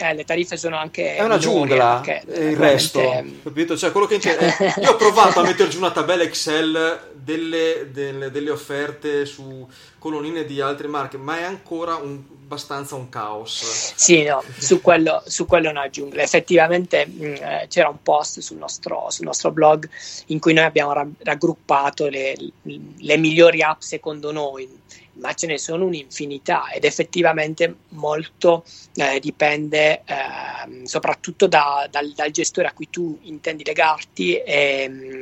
eh, 0.00 0.14
le 0.14 0.24
tariffe 0.24 0.56
sono 0.56 0.76
anche 0.76 1.16
è 1.16 1.22
una 1.22 1.38
giungla 1.38 2.02
il 2.26 2.56
resto. 2.56 3.00
Capito? 3.42 3.76
Cioè 3.76 3.92
quello 3.92 4.06
che 4.06 4.16
eh, 4.16 4.74
io 4.80 4.90
ho 4.90 4.96
provato 4.96 5.40
a 5.40 5.42
mettere 5.42 5.68
giù 5.68 5.78
una 5.78 5.90
tabella 5.90 6.22
Excel 6.22 7.12
delle, 7.14 7.88
delle, 7.92 8.30
delle 8.30 8.50
offerte 8.50 9.24
su 9.26 9.68
colonnine 10.00 10.44
di 10.44 10.60
altre 10.60 10.88
marche 10.88 11.18
ma 11.18 11.38
è 11.38 11.42
ancora 11.44 11.94
un, 11.94 12.20
abbastanza 12.50 12.96
un 12.96 13.08
caos. 13.08 13.92
Sì 13.94 14.24
no 14.24 14.42
su 14.58 14.80
quello, 14.80 15.22
su 15.26 15.46
quello 15.46 15.68
è 15.68 15.70
una 15.70 15.88
giungla 15.88 16.22
effettivamente 16.22 17.06
mh, 17.06 17.24
mm, 17.24 17.34
eh, 17.34 17.66
c'era 17.68 17.88
un 17.88 18.02
post 18.02 18.40
sul 18.40 18.56
nostro, 18.56 19.06
sul 19.10 19.26
nostro, 19.26 19.52
blog 19.52 19.88
in 20.26 20.40
cui 20.40 20.52
noi 20.52 20.64
abbiamo 20.64 20.92
raggruppato 21.18 22.08
le, 22.08 22.34
le 22.62 23.16
migliori 23.16 23.62
app 23.62 23.80
secondo 23.80 24.32
noi 24.32 24.78
ma 25.14 25.34
ce 25.34 25.46
ne 25.46 25.58
sono 25.58 25.84
un'infinità 25.84 26.70
ed 26.70 26.84
effettivamente 26.84 27.74
molto 27.90 28.64
eh, 28.94 29.20
dipende 29.20 30.02
eh, 30.04 30.86
soprattutto 30.86 31.46
da, 31.46 31.86
dal, 31.90 32.12
dal, 32.12 32.30
gestore 32.30 32.68
a 32.68 32.72
cui 32.72 32.88
tu 32.90 33.18
intendi 33.22 33.64
legarti 33.64 34.36
e, 34.36 35.19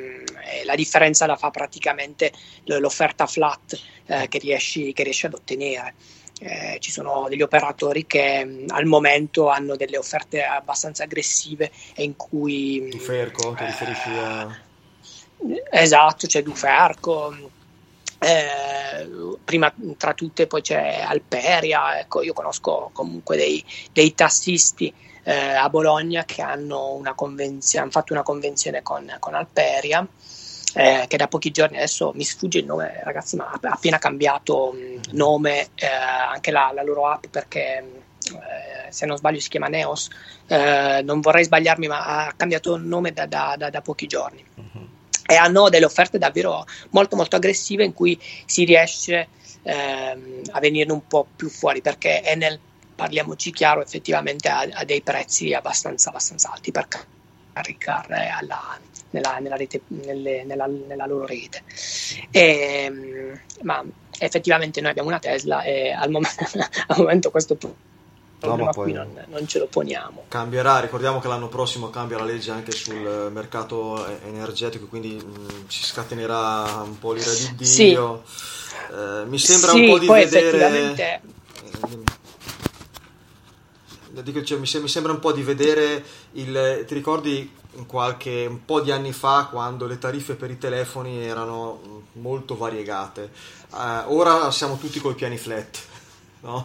mm, 0.49 0.61
e 0.61 0.65
la 0.65 0.75
differenza 0.75 1.27
la 1.27 1.37
fa 1.37 1.51
praticamente 1.51 2.33
l'offerta 2.65 3.27
flat 3.27 3.81
eh, 4.07 4.29
che, 4.29 4.39
riesci, 4.39 4.93
che 4.93 5.03
riesci 5.03 5.27
ad 5.27 5.35
ottenere. 5.35 5.95
Eh, 6.41 6.77
ci 6.79 6.93
sono 6.93 7.27
degli 7.29 7.43
operatori 7.43 8.07
che 8.07 8.45
mh, 8.45 8.51
mm, 8.51 8.67
al 8.69 8.85
momento 8.85 9.49
hanno 9.49 9.77
delle 9.77 9.99
offerte 9.99 10.45
abbastanza 10.45 11.05
aggressive 11.05 11.71
e 11.95 12.05
in 12.05 12.17
cui... 12.17 12.89
Duferco, 12.91 13.55
ti 13.55 13.65
riferisci 13.65 14.11
a... 14.11 14.67
Esatto, 15.71 16.27
c'è 16.27 16.43
Duferco, 16.43 17.51
eh, 18.21 19.37
prima 19.45 19.73
tra 19.97 20.13
tutte 20.13 20.49
poi 20.49 20.61
c'è 20.61 21.05
Alperia, 21.07 22.01
ecco, 22.01 22.23
io 22.23 22.33
conosco 22.33 22.91
comunque 22.93 23.37
dei, 23.37 23.65
dei 23.93 24.13
tassisti 24.15 24.93
eh, 25.23 25.33
a 25.33 25.69
Bologna 25.69 26.25
che 26.25 26.43
hanno, 26.43 26.95
una 26.95 27.15
convenzione, 27.15 27.85
hanno 27.85 27.93
fatto 27.93 28.13
una 28.13 28.23
convenzione 28.23 28.83
con, 28.83 29.15
con 29.21 29.35
Alperia. 29.35 30.07
Eh, 30.75 31.07
che 31.09 31.17
da 31.17 31.29
pochi 31.29 31.51
giorni 31.51 31.79
adesso 31.79 32.13
mi 32.15 32.25
sfugge 32.25 32.59
il 32.59 32.67
nome, 32.67 33.01
ragazzi, 33.03 33.37
ma 33.37 33.51
ha 33.51 33.59
appena 33.71 33.99
cambiato 33.99 34.73
mh, 34.73 35.17
nome 35.17 35.69
eh, 35.75 35.87
anche 35.87 36.51
la, 36.51 36.71
la, 36.75 36.83
loro 36.83 37.07
app 37.09 37.25
perché 37.31 37.79
eh, 37.79 38.93
se 38.93 39.07
non 39.07 39.17
sbaglio 39.17 39.41
si 39.41 39.49
chiama 39.49 39.69
Neos. 39.69 40.09
Eh, 40.47 41.01
non 41.03 41.21
vorrei 41.21 41.45
sbagliarmi, 41.45 41.87
ma 41.87 42.27
ha 42.27 42.33
cambiato 42.37 42.77
nome 42.77 43.13
da, 43.13 43.27
da, 43.27 43.55
da, 43.57 43.71
da 43.71 43.81
pochi 43.81 44.07
giorni. 44.07 44.45
Uh-huh 44.55 44.97
e 45.31 45.35
hanno 45.35 45.69
delle 45.69 45.85
offerte 45.85 46.17
davvero 46.17 46.65
molto 46.91 47.15
molto 47.15 47.37
aggressive 47.37 47.85
in 47.85 47.93
cui 47.93 48.19
si 48.47 48.65
riesce 48.65 49.29
ehm, 49.63 50.41
a 50.53 50.59
venirne 50.59 50.95
un 50.95 51.07
po' 51.07 51.27
più 51.37 51.51
fuori 51.51 51.83
perché 51.83 52.23
è 52.23 52.35
nel, 52.35 52.59
parliamoci 52.95 53.53
chiaro, 53.53 53.83
effettivamente 53.83 54.49
ha, 54.49 54.67
ha 54.73 54.85
dei 54.85 55.03
prezzi 55.03 55.53
abbastanza, 55.53 56.09
abbastanza 56.09 56.51
alti 56.51 56.73
per 56.73 56.89
caricare 57.53 58.29
alla, 58.29 58.79
nella, 59.11 59.39
nella, 59.39 59.57
rete, 59.57 59.83
nelle, 59.89 60.45
nella, 60.45 60.67
nella, 60.67 61.07
loro 61.07 61.27
rete. 61.27 61.63
E, 62.31 62.85
ehm, 62.85 63.41
ma 63.63 63.85
effettivamente 64.19 64.81
noi 64.81 64.91
abbiamo 64.91 65.09
una 65.09 65.19
Tesla 65.19 65.63
e 65.63 65.91
al, 65.91 66.11
mom- 66.11 66.27
al 66.89 66.97
momento 66.99 67.31
questo 67.31 67.57
problema 67.57 67.85
no, 68.41 68.71
qui 68.71 68.93
non, 68.93 69.25
non, 69.27 69.47
ce 69.47 69.59
lo 69.59 69.67
poniamo. 69.67 70.25
Cambierà, 70.29 70.81
ricordiamo 70.81 71.21
che 71.21 71.29
l'anno 71.29 71.49
prossimo 71.49 71.91
cambia 71.91 72.19
la 72.19 72.25
legge 72.25 72.51
anche 72.51 72.73
sul 72.73 73.31
mercato 73.33 74.07
energetico, 74.25 74.87
quindi 74.87 75.15
mh, 75.15 75.41
mm, 75.41 75.67
si 75.69 75.85
scatenerà 75.85 76.83
un 76.83 76.99
po' 76.99 77.13
l'ira 77.13 77.33
di 77.33 77.55
Dio. 77.57 78.23
Sì. 78.25 78.47
Eh, 78.91 79.25
mi 79.27 79.39
sembra 79.39 79.73
sì, 79.73 79.81
un 79.81 79.91
po' 79.91 79.99
di 79.99 80.07
vedere... 80.07 80.47
Effettivamente... 80.47 81.21
Eh, 84.15 84.23
dico, 84.23 84.43
cioè, 84.43 84.59
mi, 84.59 84.67
sembra 84.67 85.13
un 85.13 85.19
po' 85.21 85.33
di 85.33 85.43
vedere 85.43 86.03
il... 86.33 86.85
Ti 86.87 86.95
ricordi 86.95 87.51
qualche 87.87 88.47
un 88.47 88.65
po' 88.65 88.81
di 88.81 88.91
anni 88.91 89.13
fa 89.13 89.49
quando 89.51 89.87
le 89.87 89.99
tariffe 89.99 90.35
per 90.35 90.51
i 90.51 90.59
telefoni 90.59 91.25
erano 91.25 92.05
molto 92.13 92.57
variegate? 92.57 93.31
Eh, 93.75 94.03
ora 94.07 94.51
siamo 94.51 94.77
tutti 94.77 95.01
col 95.01 95.15
piani 95.15 95.37
flat, 95.37 95.79
no? 96.41 96.65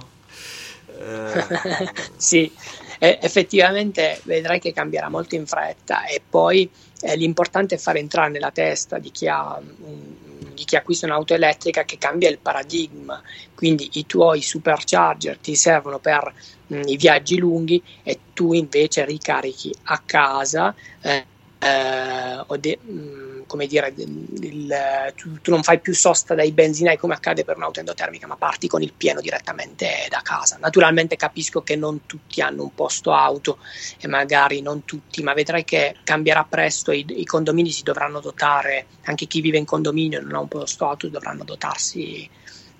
Eh... 0.99 1.91
sì, 2.15 2.51
effettivamente 2.99 4.19
vedrai 4.23 4.59
che 4.59 4.73
cambierà 4.73 5.09
molto 5.09 5.35
in 5.35 5.45
fretta 5.45 6.05
e 6.05 6.21
poi 6.27 6.69
eh, 7.01 7.15
l'importante 7.15 7.75
è 7.75 7.77
far 7.77 7.97
entrare 7.97 8.29
nella 8.29 8.51
testa 8.51 8.97
di 8.97 9.11
chi, 9.11 9.27
ha, 9.27 9.59
um, 9.59 10.15
di 10.53 10.63
chi 10.65 10.75
acquista 10.75 11.05
un'auto 11.05 11.33
elettrica 11.33 11.83
che 11.85 11.97
cambia 11.97 12.29
il 12.29 12.39
paradigma, 12.41 13.21
quindi 13.53 13.89
i 13.93 14.05
tuoi 14.05 14.41
supercharger 14.41 15.39
ti 15.39 15.55
servono 15.55 15.99
per 15.99 16.33
mh, 16.67 16.81
i 16.85 16.97
viaggi 16.97 17.37
lunghi 17.37 17.83
e 18.03 18.21
tu 18.33 18.53
invece 18.53 19.05
ricarichi 19.05 19.73
a 19.83 20.01
casa 20.05 20.73
eh, 21.01 21.27
eh, 21.59 22.43
o 22.47 22.57
de- 22.57 22.79
mh, 22.81 23.22
come 23.53 23.67
dire, 23.67 23.93
il, 23.95 25.13
tu, 25.15 25.39
tu, 25.39 25.51
non 25.51 25.61
fai 25.61 25.79
più 25.79 25.93
sosta 25.93 26.33
dai 26.33 26.51
benzinai 26.51 26.97
come 26.97 27.13
accade 27.13 27.43
per 27.43 27.55
un'auto 27.57 27.77
endotermica, 27.77 28.25
ma 28.25 28.35
parti 28.35 28.67
con 28.67 28.81
il 28.81 28.93
pieno 28.97 29.21
direttamente 29.21 30.07
da 30.09 30.21
casa. 30.23 30.57
Naturalmente 30.59 31.17
capisco 31.17 31.61
che 31.61 31.75
non 31.75 32.07
tutti 32.07 32.41
hanno 32.41 32.63
un 32.63 32.73
posto 32.73 33.13
auto 33.13 33.59
e 33.99 34.07
magari 34.07 34.63
non 34.63 34.85
tutti, 34.85 35.21
ma 35.21 35.35
vedrai 35.35 35.63
che 35.63 35.97
cambierà 36.03 36.47
presto, 36.49 36.91
i, 36.91 37.05
i 37.09 37.25
condomini 37.25 37.69
si 37.69 37.83
dovranno 37.83 38.19
dotare, 38.21 38.87
anche 39.03 39.27
chi 39.27 39.39
vive 39.39 39.59
in 39.59 39.65
condominio 39.65 40.17
e 40.17 40.23
non 40.23 40.33
ha 40.33 40.39
un 40.39 40.47
posto 40.47 40.89
auto 40.89 41.07
dovranno 41.07 41.43
dotarsi 41.43 42.27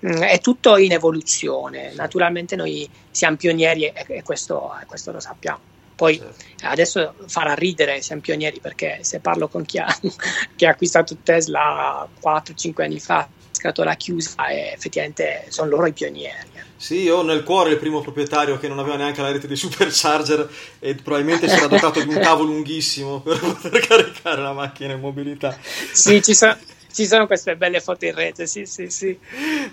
è 0.00 0.40
tutto 0.40 0.76
in 0.76 0.90
evoluzione. 0.90 1.94
Naturalmente 1.94 2.56
noi 2.56 2.86
siamo 3.12 3.36
pionieri 3.36 3.84
e, 3.84 4.22
questo, 4.24 4.76
e 4.82 4.86
questo 4.86 5.12
lo 5.12 5.20
sappiamo. 5.20 5.73
Poi 5.94 6.18
certo. 6.18 6.44
adesso 6.62 7.14
farà 7.26 7.54
ridere, 7.54 8.02
siamo 8.02 8.20
pionieri 8.20 8.60
perché 8.60 8.98
se 9.02 9.20
parlo 9.20 9.48
con 9.48 9.64
chi 9.64 9.78
ha, 9.78 9.86
chi 10.56 10.66
ha 10.66 10.70
acquistato 10.70 11.16
Tesla 11.22 12.08
4-5 12.22 12.82
anni 12.82 13.00
fa 13.00 13.28
scatola 13.64 13.94
chiusa 13.94 14.48
e 14.48 14.72
effettivamente 14.74 15.46
sono 15.48 15.70
loro 15.70 15.86
i 15.86 15.92
pionieri. 15.92 16.52
Sì, 16.76 17.00
io 17.00 17.18
ho 17.18 17.22
nel 17.22 17.44
cuore 17.44 17.70
il 17.70 17.78
primo 17.78 18.02
proprietario 18.02 18.58
che 18.58 18.68
non 18.68 18.78
aveva 18.78 18.96
neanche 18.96 19.22
la 19.22 19.30
rete 19.30 19.46
di 19.46 19.56
supercharger 19.56 20.50
e 20.80 20.94
probabilmente 20.96 21.48
si 21.48 21.56
era 21.56 21.66
dotato 21.66 22.02
di 22.02 22.08
un 22.08 22.20
cavo 22.20 22.42
lunghissimo 22.42 23.22
per 23.24 23.38
poter 23.38 23.80
caricare 23.86 24.42
la 24.42 24.52
macchina 24.52 24.92
in 24.92 25.00
mobilità. 25.00 25.56
Sì, 25.92 26.22
ci 26.22 26.34
sono, 26.34 26.58
ci 26.94 27.06
sono 27.06 27.26
queste 27.26 27.56
belle 27.56 27.80
foto 27.80 28.04
in 28.04 28.14
rete, 28.14 28.46
sì, 28.46 28.66
sì, 28.66 28.88
sì. 28.88 29.18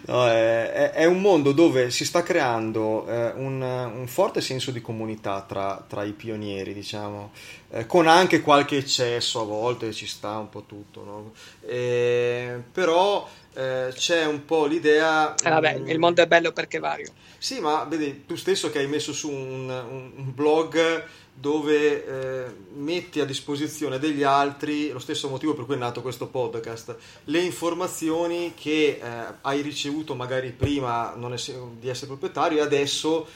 No, 0.07 0.27
è, 0.27 0.89
è, 0.89 1.05
un 1.05 1.21
mondo 1.21 1.51
dove 1.51 1.91
si 1.91 2.03
sta 2.03 2.23
creando 2.23 3.07
eh, 3.07 3.33
un, 3.35 3.61
un, 3.61 4.07
forte 4.07 4.41
senso 4.41 4.71
di 4.71 4.81
comunità 4.81 5.45
tra, 5.47 5.85
tra 5.87 6.03
i 6.03 6.13
pionieri, 6.13 6.73
diciamo, 6.73 7.31
eh, 7.69 7.85
con 7.85 8.07
anche 8.07 8.41
qualche 8.41 8.77
eccesso 8.77 9.41
a 9.41 9.43
volte, 9.43 9.93
ci 9.93 10.07
sta 10.07 10.39
un 10.39 10.49
po' 10.49 10.63
tutto, 10.63 11.03
no? 11.03 11.31
eh, 11.61 12.59
però 12.71 13.29
c'è 13.53 14.25
un 14.25 14.45
po' 14.45 14.65
l'idea... 14.65 15.35
Eh 15.35 15.49
vabbè, 15.49 15.77
mh, 15.77 15.81
mm, 15.81 15.89
il 15.89 15.99
mondo 15.99 16.21
è 16.21 16.25
bello 16.25 16.53
perché 16.53 16.79
vario. 16.79 17.11
Sì, 17.37 17.59
ma 17.59 17.83
vedi, 17.83 18.25
tu 18.25 18.35
stesso 18.35 18.71
che 18.71 18.79
hai 18.79 18.87
messo 18.87 19.13
su 19.13 19.29
un, 19.29 19.69
un 19.69 20.33
blog 20.33 21.03
dove 21.33 22.05
eh, 22.05 22.45
metti 22.75 23.19
a 23.19 23.25
disposizione 23.25 23.97
degli 23.97 24.23
altri, 24.23 24.89
lo 24.91 24.99
stesso 24.99 25.27
motivo 25.29 25.53
per 25.53 25.65
cui 25.65 25.75
è 25.75 25.77
nato 25.77 26.01
questo 26.01 26.27
podcast, 26.27 26.95
le 27.25 27.39
informazioni 27.39 28.53
che 28.55 28.99
eh, 29.01 29.33
hai 29.41 29.61
ricevuto 29.61 30.13
magari 30.13 30.51
prima 30.51 31.15
ess- 31.33 31.55
di 31.79 31.89
essere 31.89 32.07
proprietario 32.07 32.59
e 32.59 32.61
adesso 32.61 33.27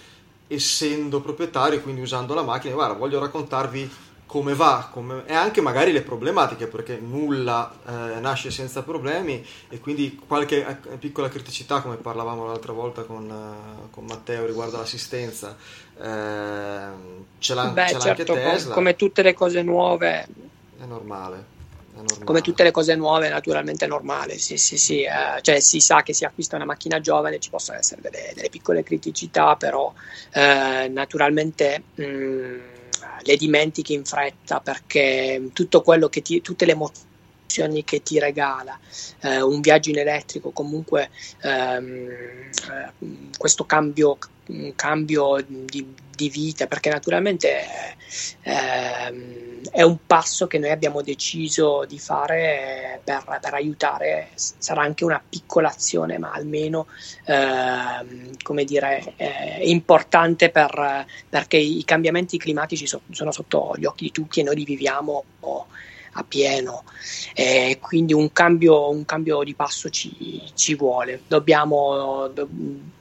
essendo 0.47 1.21
proprietario, 1.21 1.81
quindi 1.81 2.01
usando 2.01 2.35
la 2.35 2.43
macchina, 2.43 2.75
guarda, 2.75 2.93
voglio 2.93 3.19
raccontarvi 3.19 3.89
come 4.25 4.55
va 4.55 4.89
come, 4.91 5.23
e 5.27 5.33
anche 5.33 5.61
magari 5.61 5.91
le 5.91 6.01
problematiche 6.01 6.67
perché 6.67 6.97
nulla 6.97 7.71
eh, 7.85 8.19
nasce 8.19 8.49
senza 8.49 8.81
problemi 8.81 9.45
e 9.69 9.79
quindi 9.79 10.19
qualche 10.27 10.65
eh, 10.65 10.97
piccola 10.97 11.29
criticità 11.29 11.81
come 11.81 11.95
parlavamo 11.95 12.45
l'altra 12.45 12.73
volta 12.73 13.03
con, 13.03 13.29
uh, 13.29 13.89
con 13.91 14.05
Matteo 14.05 14.45
riguardo 14.45 14.77
l'assistenza 14.77 15.55
eh, 16.01 16.89
ce 17.39 17.53
l'ha, 17.53 17.65
Beh, 17.67 17.87
ce 17.87 17.93
l'ha 17.93 17.99
certo, 17.99 18.33
anche 18.33 18.43
Tesla 18.43 18.73
come 18.73 18.95
tutte 18.95 19.21
le 19.21 19.33
cose 19.33 19.61
nuove 19.61 20.27
è 20.79 20.85
normale 20.85 21.53
come 22.23 22.41
tutte 22.41 22.63
le 22.63 22.71
cose 22.71 22.95
nuove, 22.95 23.29
naturalmente 23.29 23.85
è 23.85 23.87
normale. 23.87 24.37
Sì, 24.37 24.57
sì, 24.57 24.77
sì. 24.77 25.03
Eh, 25.03 25.41
cioè, 25.41 25.59
si 25.59 25.79
sa 25.79 26.03
che 26.03 26.13
si 26.13 26.25
acquista 26.25 26.55
una 26.55 26.65
macchina 26.65 26.99
giovane, 26.99 27.39
ci 27.39 27.49
possono 27.49 27.77
essere 27.77 28.01
delle, 28.01 28.31
delle 28.35 28.49
piccole 28.49 28.83
criticità, 28.83 29.55
però 29.55 29.93
eh, 30.33 30.89
naturalmente 30.89 31.83
mh, 31.95 32.03
mm, 32.03 32.59
le 33.21 33.35
dimentichi 33.37 33.93
in 33.93 34.03
fretta 34.03 34.59
perché 34.59 35.49
tutto 35.53 35.81
quello 35.81 36.09
che 36.09 36.21
ti, 36.21 36.41
tutte 36.41 36.65
le 36.65 36.73
emozioni 36.73 37.13
che 37.83 38.03
ti 38.03 38.19
regala. 38.19 38.77
Eh, 39.21 39.41
un 39.41 39.61
viaggio 39.61 39.89
in 39.89 39.99
elettrico, 39.99 40.51
comunque 40.51 41.09
ehm, 41.41 42.09
eh, 42.09 42.91
questo 43.37 43.65
cambio, 43.65 44.17
cambio 44.75 45.43
di, 45.47 45.93
di, 46.15 46.29
vita, 46.29 46.67
perché 46.67 46.89
naturalmente 46.89 47.65
ehm, 48.41 49.69
è 49.71 49.81
un 49.81 49.97
passo 50.05 50.47
che 50.47 50.57
noi 50.57 50.71
abbiamo 50.71 51.01
deciso 51.01 51.85
di 51.87 51.97
fare 51.97 52.99
per, 53.03 53.39
per 53.41 53.53
aiutare, 53.53 54.29
sarà 54.35 54.81
anche 54.81 55.05
una 55.05 55.21
piccola 55.27 55.69
azione, 55.69 56.17
ma 56.17 56.31
almeno 56.31 56.87
ehm, 57.25 58.37
come 58.43 58.65
dire, 58.65 59.13
è 59.15 59.59
importante 59.61 60.49
per, 60.49 61.05
perché 61.29 61.57
i 61.57 61.83
cambiamenti 61.85 62.37
climatici 62.37 62.85
so, 62.85 63.01
sono 63.11 63.31
sotto 63.31 63.75
gli 63.77 63.85
occhi 63.85 64.05
di 64.05 64.11
tutti 64.11 64.41
e 64.41 64.43
noi 64.43 64.55
li 64.55 64.65
viviamo 64.65 65.23
a 66.17 66.23
pieno 66.23 66.83
e 67.33 67.77
quindi 67.81 68.13
un 68.13 68.31
cambio, 68.31 68.89
un 68.89 69.05
cambio 69.05 69.43
di 69.43 69.53
passo 69.53 69.89
ci, 69.89 70.41
ci 70.53 70.75
vuole. 70.75 71.21
Dobbiamo, 71.27 72.29
do, 72.33 72.47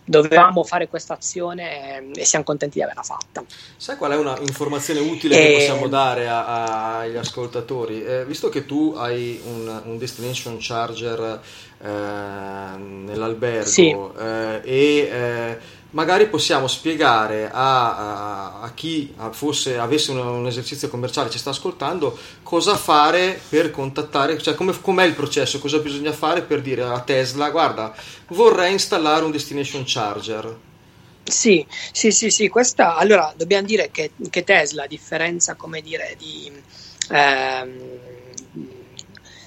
dovevamo 0.04 0.64
fare 0.64 0.88
questa 0.88 1.14
azione 1.14 2.12
e 2.12 2.24
siamo 2.24 2.44
contenti 2.44 2.78
di 2.78 2.84
averla 2.84 3.02
fatta. 3.02 3.44
Sai 3.76 3.96
qual 3.96 4.12
è 4.12 4.16
una 4.16 4.36
informazione 4.40 5.00
utile 5.00 5.36
e... 5.36 5.46
che 5.46 5.52
possiamo 5.54 5.88
dare 5.88 6.28
agli 6.28 7.16
ascoltatori? 7.16 8.04
Eh, 8.04 8.24
visto 8.24 8.48
che 8.48 8.66
tu 8.66 8.94
hai 8.96 9.40
un, 9.44 9.82
un 9.84 9.98
destination 9.98 10.56
charger 10.58 11.40
eh, 11.80 11.88
nell'albergo 12.78 13.68
sì. 13.68 13.96
eh, 14.18 14.60
e 14.64 14.96
eh, 15.10 15.82
magari 15.94 16.28
possiamo 16.28 16.66
spiegare 16.66 17.50
a, 17.50 17.96
a, 17.96 18.60
a 18.62 18.72
chi 18.74 19.14
fosse, 19.30 19.78
avesse 19.78 20.10
un, 20.10 20.18
un, 20.18 20.46
esercizio 20.46 20.88
commerciale, 20.88 21.30
ci 21.30 21.38
sta 21.38 21.50
ascoltando, 21.50 22.16
cosa 22.42 22.76
fare 22.76 23.40
per 23.48 23.70
contattare, 23.70 24.38
cioè 24.38 24.54
come, 24.54 24.78
com'è 24.80 25.04
il 25.04 25.14
processo, 25.14 25.58
cosa 25.58 25.78
bisogna 25.78 26.12
fare 26.12 26.42
per 26.42 26.60
dire 26.60 26.82
a 26.82 27.00
Tesla, 27.00 27.50
guarda, 27.50 27.94
vorrei 28.28 28.72
installare 28.72 29.24
un 29.24 29.30
destination 29.30 29.82
charger. 29.86 30.56
Sì, 31.24 31.64
sì, 31.92 32.10
sì, 32.10 32.28
sì, 32.28 32.48
questa, 32.48 32.96
allora 32.96 33.32
dobbiamo 33.34 33.66
dire 33.66 33.90
che, 33.90 34.10
che 34.28 34.44
Tesla, 34.44 34.84
a 34.84 34.88
differenza, 34.88 35.54
come 35.54 35.80
dire, 35.80 36.14
di... 36.18 36.52
Ehm, 37.10 38.12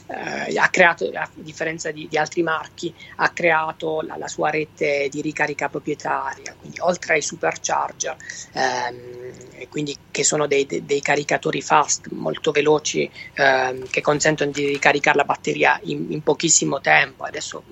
eh, 0.08 0.58
ha 0.58 0.70
creato, 0.70 1.10
a 1.14 1.30
differenza 1.34 1.92
di, 1.92 2.08
di, 2.08 2.18
altri 2.18 2.42
marchi, 2.42 2.94
ha 3.18 3.30
creato 3.30 4.02
la, 4.02 4.18
la, 4.18 4.28
sua 4.28 4.50
rete 4.50 5.08
di 5.10 5.22
ricarica 5.22 5.70
proprietaria, 5.70 6.56
quindi 6.60 6.80
oltre 6.80 7.16
ai 7.16 7.22
supercharger, 7.22 8.16
ehm, 8.54 9.68
quindi 9.70 9.96
che 10.10 10.24
sono 10.24 10.48
dei, 10.48 10.66
dei, 10.66 10.86
dei, 10.86 11.02
caricatori 11.02 11.62
fast 11.62 12.08
molto 12.12 12.52
veloci 12.52 13.10
ehm, 13.34 13.88
che 13.90 14.02
consentono 14.02 14.52
di 14.52 14.66
ricaricare 14.66 15.18
la 15.18 15.26
batteria 15.26 15.80
in, 15.84 16.08
in 16.12 16.24
pochissimo 16.24 16.80
tempo. 16.80 17.24
Adesso 17.24 17.64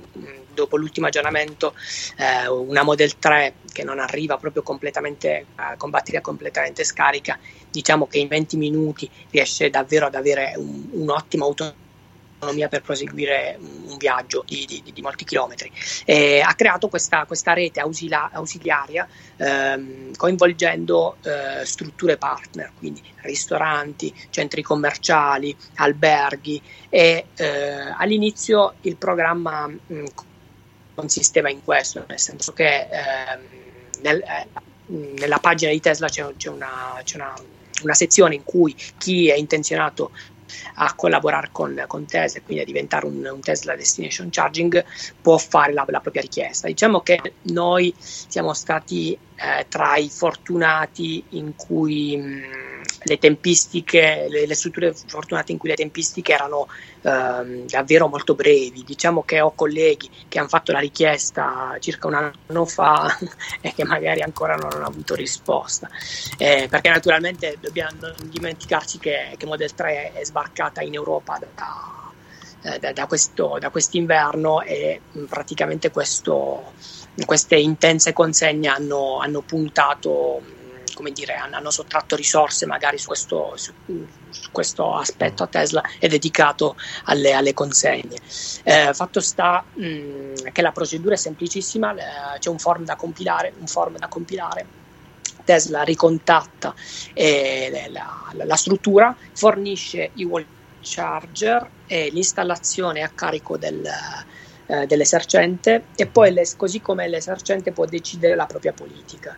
dopo 0.55 0.77
l'ultimo 0.77 1.07
aggiornamento 1.07 1.75
eh, 2.17 2.47
una 2.47 2.81
Model 2.83 3.19
3 3.19 3.55
che 3.71 3.83
non 3.83 3.99
arriva 3.99 4.37
proprio 4.37 4.63
completamente 4.63 5.27
eh, 5.29 5.45
con 5.77 5.89
batteria 5.89 6.21
completamente 6.21 6.83
scarica, 6.83 7.37
diciamo 7.69 8.07
che 8.07 8.19
in 8.19 8.27
20 8.27 8.57
minuti 8.57 9.09
riesce 9.29 9.69
davvero 9.69 10.07
ad 10.07 10.15
avere 10.15 10.53
un, 10.55 10.87
un'ottima 10.91 11.45
autonomia 11.45 11.83
autonomia 12.35 12.67
per 12.67 12.81
proseguire 12.81 13.57
un 13.59 13.97
viaggio 13.97 14.43
di, 14.45 14.65
di, 14.65 14.91
di 14.93 15.01
molti 15.01 15.23
chilometri. 15.23 15.71
E 16.05 16.41
ha 16.41 16.53
creato 16.53 16.87
questa, 16.87 17.25
questa 17.25 17.53
rete 17.53 17.79
ausila, 17.79 18.29
ausiliaria 18.31 19.07
ehm, 19.37 20.15
coinvolgendo 20.15 21.17
eh, 21.23 21.65
strutture 21.65 22.17
partner, 22.17 22.71
quindi 22.77 23.01
ristoranti, 23.21 24.13
centri 24.29 24.61
commerciali, 24.61 25.55
alberghi 25.75 26.61
e 26.89 27.25
eh, 27.35 27.93
all'inizio 27.97 28.75
il 28.81 28.97
programma 28.97 29.67
mh, 29.67 30.03
consisteva 30.93 31.49
in 31.49 31.63
questo, 31.63 32.05
nel 32.07 32.19
senso 32.19 32.53
che 32.53 32.87
ehm, 32.89 33.41
nel, 34.01 34.21
eh, 34.21 34.47
nella 34.87 35.39
pagina 35.39 35.71
di 35.71 35.79
Tesla 35.79 36.07
c'è, 36.07 36.25
c'è, 36.37 36.49
una, 36.49 36.99
c'è 37.03 37.15
una, 37.15 37.33
una 37.83 37.93
sezione 37.93 38.35
in 38.35 38.43
cui 38.43 38.75
chi 38.97 39.29
è 39.29 39.35
intenzionato 39.35 40.11
a 40.75 40.93
collaborare 40.95 41.49
con, 41.51 41.83
con 41.87 42.05
Tesla 42.05 42.39
e 42.39 42.43
quindi 42.43 42.63
a 42.63 42.65
diventare 42.65 43.05
un, 43.05 43.29
un, 43.31 43.39
Tesla 43.39 43.75
Destination 43.75 44.29
Charging 44.29 44.83
può 45.21 45.37
fare 45.37 45.73
la, 45.73 45.85
la, 45.87 45.99
propria 45.99 46.21
richiesta. 46.21 46.67
Diciamo 46.67 47.01
che 47.01 47.19
noi 47.43 47.93
siamo 47.97 48.53
stati 48.53 49.17
eh, 49.35 49.65
tra 49.67 49.95
i 49.97 50.09
fortunati 50.09 51.23
in 51.29 51.55
cui 51.55 52.17
mh, 52.17 52.64
le 53.03 53.17
tempistiche, 53.17 54.27
le, 54.29 54.45
le, 54.45 54.55
strutture 54.55 54.93
fortunate 55.07 55.51
in 55.51 55.57
cui 55.57 55.69
le 55.69 55.75
tempistiche 55.75 56.33
erano 56.33 56.67
ehm, 57.01 57.67
davvero 57.67 58.07
molto 58.07 58.35
brevi. 58.35 58.83
Diciamo 58.83 59.23
che 59.23 59.41
ho 59.41 59.51
colleghi 59.51 60.09
che 60.27 60.39
hanno 60.39 60.47
fatto 60.47 60.71
la 60.71 60.79
richiesta 60.79 61.75
circa 61.79 62.07
un 62.07 62.15
anno 62.15 62.65
fa 62.65 63.15
e 63.61 63.73
che 63.73 63.83
magari 63.83 64.21
ancora 64.21 64.55
non 64.55 64.71
hanno 64.73 64.85
avuto 64.85 65.15
risposta. 65.15 65.89
Eh, 66.37 66.67
perché 66.69 66.89
naturalmente 66.89 67.57
dobbiamo 67.59 68.13
dimenticarci 68.23 68.99
che, 68.99 69.35
che 69.37 69.45
Model 69.45 69.73
3 69.73 70.13
è 70.13 70.23
sbarcata 70.23 70.81
in 70.81 70.93
Europa 70.93 71.39
da, 71.53 72.73
eh, 72.73 72.79
da, 72.79 72.91
da, 72.91 73.05
questo, 73.05 73.57
da 73.59 73.69
quest'inverno 73.69 74.61
e 74.61 75.01
praticamente 75.29 75.91
questo, 75.91 76.73
queste 77.25 77.55
intense 77.55 78.13
consegne 78.13 78.67
hanno, 78.67 79.19
hanno 79.19 79.41
puntato 79.41 80.63
come 80.95 81.11
dire, 81.11 81.35
hanno 81.35 81.69
sottratto 81.69 82.15
risorse 82.15 82.65
magari 82.65 82.97
su 82.97 83.07
questo, 83.07 83.53
su, 83.55 83.71
su 84.29 84.51
questo 84.51 84.95
aspetto 84.95 85.43
a 85.43 85.47
Tesla 85.47 85.83
e 85.99 86.07
dedicato 86.07 86.75
alle, 87.03 87.33
alle 87.33 87.53
consegne. 87.53 88.17
Eh, 88.63 88.93
fatto 88.93 89.19
sta 89.19 89.63
mh, 89.71 89.85
mm, 89.85 90.33
che 90.51 90.61
la 90.63 90.71
procedura 90.71 91.13
è 91.13 91.17
semplicissima, 91.17 91.93
eh, 91.93 92.39
c'è 92.39 92.49
un 92.49 92.57
form 92.57 92.83
da 92.83 92.95
compilare, 92.95 93.53
un 93.59 93.67
form 93.67 93.97
da 93.97 94.07
compilare 94.07 94.83
Tesla 95.43 95.83
ricontatta 95.83 96.73
eh, 97.13 97.89
la, 97.91 98.31
la, 98.33 98.45
la, 98.45 98.55
struttura, 98.55 99.15
fornisce 99.33 100.09
i 100.15 100.23
wall 100.23 100.45
charger 100.81 101.69
e 101.85 102.09
l'installazione 102.11 103.01
a 103.01 103.09
carico 103.09 103.57
del, 103.57 103.87
eh, 104.67 104.87
dell'esercente 104.87 105.85
e 105.95 106.07
poi 106.07 106.33
le, 106.33 106.43
così 106.57 106.81
come 106.81 107.07
l'esercente 107.07 107.71
può 107.71 107.85
decidere 107.85 108.35
la 108.35 108.47
propria 108.47 108.73
politica. 108.73 109.37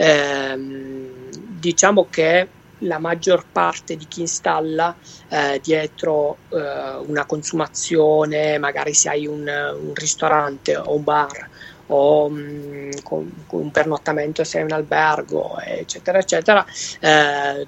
Ehm, 0.00 1.28
diciamo 1.32 2.08
che 2.08 2.52
la 2.82 3.00
maggior 3.00 3.48
parte 3.50 3.96
di 3.96 4.06
chi 4.06 4.20
installa 4.20 4.96
eh, 5.28 5.58
dietro 5.60 6.42
eh, 6.50 6.94
una 7.04 7.26
consumazione, 7.26 8.58
magari 8.58 8.94
se 8.94 9.08
hai 9.08 9.26
un, 9.26 9.40
un 9.48 9.92
ristorante 9.94 10.76
o 10.76 10.94
un 10.94 11.02
bar 11.02 11.48
o 11.88 12.28
mh, 12.28 12.38
mm, 12.38 12.90
con, 13.02 13.44
con, 13.46 13.60
un 13.60 13.70
pernottamento 13.70 14.44
se 14.44 14.58
hai 14.58 14.64
un 14.64 14.72
albergo, 14.72 15.58
eccetera, 15.60 16.18
eccetera, 16.18 16.64
eh, 17.00 17.66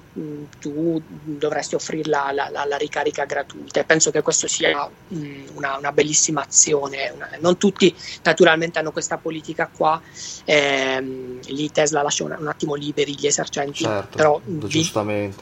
tu 0.59 1.01
dovresti 1.23 1.75
offrire 1.75 2.09
la, 2.09 2.31
la, 2.31 2.49
la, 2.65 2.77
ricarica 2.77 3.25
gratuita. 3.25 3.79
E 3.79 3.83
penso 3.83 4.11
che 4.11 4.21
questo 4.21 4.47
sia 4.47 4.89
mh, 5.07 5.15
mm, 5.15 5.45
una, 5.55 5.77
una, 5.77 5.91
bellissima 5.91 6.41
azione. 6.41 7.11
Una, 7.15 7.29
non 7.39 7.57
tutti 7.57 7.93
naturalmente 8.23 8.79
hanno 8.79 8.91
questa 8.91 9.17
politica 9.17 9.69
qua, 9.75 10.01
ehm, 10.45 11.39
lì 11.47 11.71
Tesla 11.71 12.01
lascia 12.01 12.23
un, 12.23 12.35
un, 12.37 12.47
attimo 12.47 12.75
liberi 12.75 13.15
gli 13.17 13.25
esercenti, 13.25 13.83
certo, 13.83 14.17
però 14.17 14.41
vi, 14.43 14.89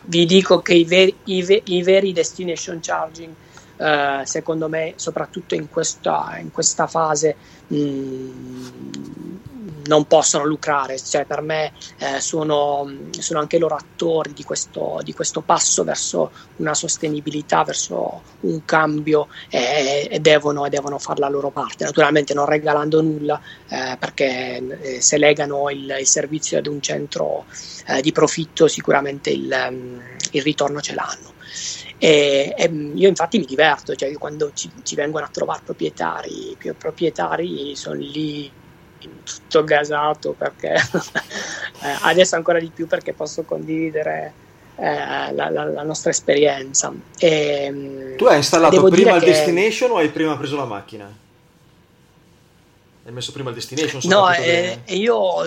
vi, 0.03 0.25
dico 0.25 0.61
che 0.61 0.73
i 0.73 0.85
veri, 0.85 1.15
i, 1.25 1.43
ve, 1.43 1.61
i 1.65 1.83
veri 1.83 2.13
destination 2.13 2.79
charging 2.81 3.33
eh, 3.79 4.21
secondo 4.25 4.67
me, 4.67 4.93
soprattutto 4.97 5.55
in 5.55 5.69
questa, 5.69 6.37
in 6.39 6.51
questa 6.51 6.85
fase, 6.85 7.35
mh, 7.67 7.77
mm, 7.77 9.09
non 9.85 10.05
possono 10.05 10.45
lucrare. 10.45 10.99
Cioè, 10.99 11.25
per 11.25 11.41
me 11.41 11.71
eh, 11.97 12.19
sono, 12.19 12.89
sono, 13.11 13.39
anche 13.39 13.57
loro 13.57 13.75
attori 13.75 14.33
di 14.33 14.43
questo, 14.43 14.99
di 15.03 15.13
questo, 15.13 15.41
passo 15.41 15.83
verso 15.83 16.31
una 16.57 16.73
sostenibilità, 16.73 17.63
verso 17.63 18.21
un 18.41 18.65
cambio 18.65 19.27
e, 19.49 20.07
e, 20.09 20.19
devono, 20.19 20.65
e, 20.65 20.69
devono, 20.69 20.99
fare 20.99 21.19
la 21.19 21.29
loro 21.29 21.49
parte. 21.49 21.85
Naturalmente 21.85 22.33
non 22.33 22.45
regalando 22.45 23.01
nulla 23.01 23.41
eh, 23.67 23.97
perché 23.97 24.79
eh, 24.81 25.01
se 25.01 25.17
legano 25.17 25.69
il, 25.69 25.95
il, 25.99 26.07
servizio 26.07 26.57
ad 26.57 26.67
un 26.67 26.81
centro 26.81 27.45
eh, 27.87 28.01
di 28.01 28.11
profitto 28.11 28.67
sicuramente 28.67 29.29
il, 29.29 30.11
il 30.31 30.41
ritorno 30.41 30.81
ce 30.81 30.93
l'hanno. 30.93 31.28
E, 32.01 32.53
e, 32.57 32.91
io 32.95 33.09
infatti 33.09 33.37
mi 33.37 33.45
diverto, 33.45 33.93
cioè 33.93 34.11
quando 34.13 34.51
ci, 34.53 34.71
ci, 34.83 34.95
vengono 34.95 35.25
a 35.25 35.29
trovare 35.29 35.61
proprietari, 35.65 36.55
più 36.57 36.73
proprietari 36.75 37.75
sono 37.75 37.95
lì 37.95 38.49
tutto 38.99 39.63
gasato 39.65 40.33
perché 40.37 40.73
eh, 41.83 41.97
adesso 42.01 42.35
ancora 42.35 42.59
di 42.59 42.71
più 42.73 42.87
perché 42.87 43.13
posso 43.13 43.43
condividere 43.43 44.33
eh, 44.77 45.33
la, 45.33 45.49
la, 45.49 45.65
la, 45.65 45.83
nostra 45.83 46.09
esperienza. 46.09 46.93
E, 47.17 48.13
tu 48.17 48.25
hai 48.25 48.37
installato 48.37 48.81
prima 48.83 49.15
il 49.15 49.19
che... 49.21 49.31
destination 49.31 49.91
o 49.91 49.97
hai 49.97 50.09
prima 50.09 50.37
preso 50.37 50.55
la 50.55 50.65
macchina? 50.65 51.13
Hai 53.05 53.11
messo 53.11 53.33
prima 53.33 53.49
il 53.49 53.55
destination? 53.55 53.99
No, 54.05 54.31
eh, 54.31 54.79
io 54.85 55.45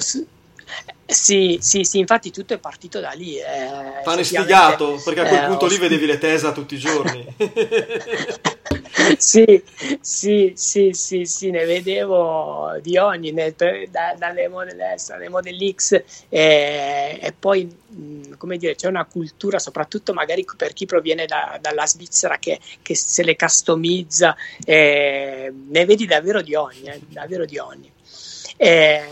sì, 1.07 1.59
sì, 1.61 1.85
sì, 1.85 1.99
infatti 1.99 2.31
tutto 2.31 2.55
è 2.55 2.59
partito 2.59 3.01
da 3.01 3.11
lì. 3.11 3.37
Eh, 3.37 4.03
Pane 4.03 4.25
stigato, 4.25 5.01
perché 5.05 5.21
a 5.21 5.29
quel 5.29 5.43
eh, 5.43 5.47
punto 5.47 5.67
lì 5.67 5.79
vedevi 5.79 6.07
le 6.07 6.19
Tesa 6.19 6.53
tutti 6.53 6.75
i 6.75 6.79
giorni. 6.79 7.27
sì, 9.19 9.63
sì, 10.01 10.53
sì, 10.55 10.93
sì, 10.93 11.25
sì, 11.25 11.51
ne 11.51 11.65
vedevo 11.65 12.79
di 12.81 12.97
ogni, 12.97 13.33
ne, 13.33 13.55
da, 13.91 14.15
dalle 14.17 14.49
Model 14.49 14.95
S 14.97 15.11
alle 15.11 15.29
Model 15.29 15.75
X 15.75 16.03
e, 16.29 17.19
e 17.21 17.35
poi, 17.39 17.65
mh, 17.65 18.37
come 18.39 18.57
dire, 18.57 18.75
c'è 18.75 18.89
una 18.89 19.05
cultura, 19.05 19.59
soprattutto 19.59 20.15
magari 20.15 20.47
per 20.57 20.73
chi 20.73 20.87
proviene 20.87 21.27
da, 21.27 21.59
dalla 21.61 21.87
Svizzera 21.87 22.39
che, 22.39 22.59
che, 22.81 22.95
se 22.95 23.23
le 23.23 23.37
customizza, 23.37 24.35
eh, 24.65 25.53
ne 25.53 25.85
vedi 25.85 26.07
davvero 26.07 26.41
di 26.41 26.55
ogni, 26.55 26.85
eh, 26.85 27.01
davvero 27.09 27.45
di 27.45 27.59
ogni. 27.59 27.92
E, 28.63 29.03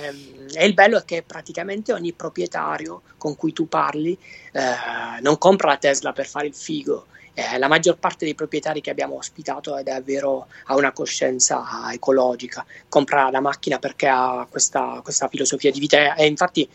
e 0.55 0.65
il 0.65 0.75
bello 0.75 0.99
è 0.99 1.05
che 1.05 1.25
praticamente 1.27 1.93
ogni 1.93 2.13
proprietario 2.13 3.03
con 3.19 3.35
cui 3.35 3.53
tu 3.53 3.67
parli 3.67 4.17
eh, 4.53 5.21
non 5.23 5.39
compra 5.39 5.71
la 5.71 5.77
Tesla 5.77 6.13
per 6.13 6.29
fare 6.29 6.47
il 6.47 6.55
figo. 6.55 7.07
Eh, 7.35 7.59
la 7.59 7.67
maggior 7.67 7.99
parte 7.99 8.25
dei 8.25 8.37
proprietari 8.37 8.81
che 8.81 8.91
abbiamo 8.91 9.17
ospitato 9.17 9.77
è 9.77 9.83
davvero 9.83 10.47
ha 10.67 10.77
una 10.77 10.93
coscienza 10.93 11.65
ecologica, 11.93 12.65
compra 12.89 13.29
la 13.31 13.41
macchina 13.41 13.81
perché 13.81 14.07
ha 14.07 14.47
questa, 14.49 15.01
questa 15.03 15.27
filosofia 15.27 15.73
di 15.73 15.81
vita 15.81 16.15
e 16.15 16.27
infatti 16.27 16.69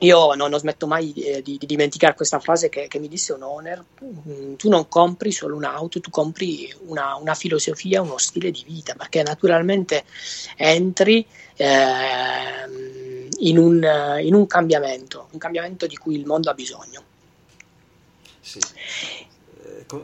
io 0.00 0.34
non, 0.34 0.50
non 0.50 0.58
smetto 0.58 0.86
mai 0.86 1.12
di, 1.12 1.42
di, 1.42 1.58
di, 1.58 1.66
dimenticare 1.66 2.14
questa 2.14 2.40
frase 2.40 2.68
che, 2.68 2.88
che, 2.88 2.98
mi 2.98 3.08
disse 3.08 3.32
un 3.32 3.42
owner, 3.42 3.84
mm, 4.04 4.54
tu 4.54 4.68
non 4.68 4.88
compri 4.88 5.32
solo 5.32 5.56
un'auto, 5.56 6.00
tu 6.00 6.10
compri 6.10 6.72
una, 6.86 7.16
una 7.16 7.34
filosofia, 7.34 8.02
uno 8.02 8.18
stile 8.18 8.50
di 8.50 8.64
vita, 8.66 8.94
perché 8.94 9.22
naturalmente 9.22 10.04
entri 10.56 11.24
eh, 11.56 11.66
in, 13.38 13.58
un, 13.58 14.18
in 14.22 14.34
un 14.34 14.46
cambiamento, 14.46 15.28
un 15.32 15.38
cambiamento 15.38 15.86
di 15.86 15.96
cui 15.96 16.16
il 16.16 16.26
mondo 16.26 16.50
ha 16.50 16.54
bisogno. 16.54 17.02
Sì 18.40 19.28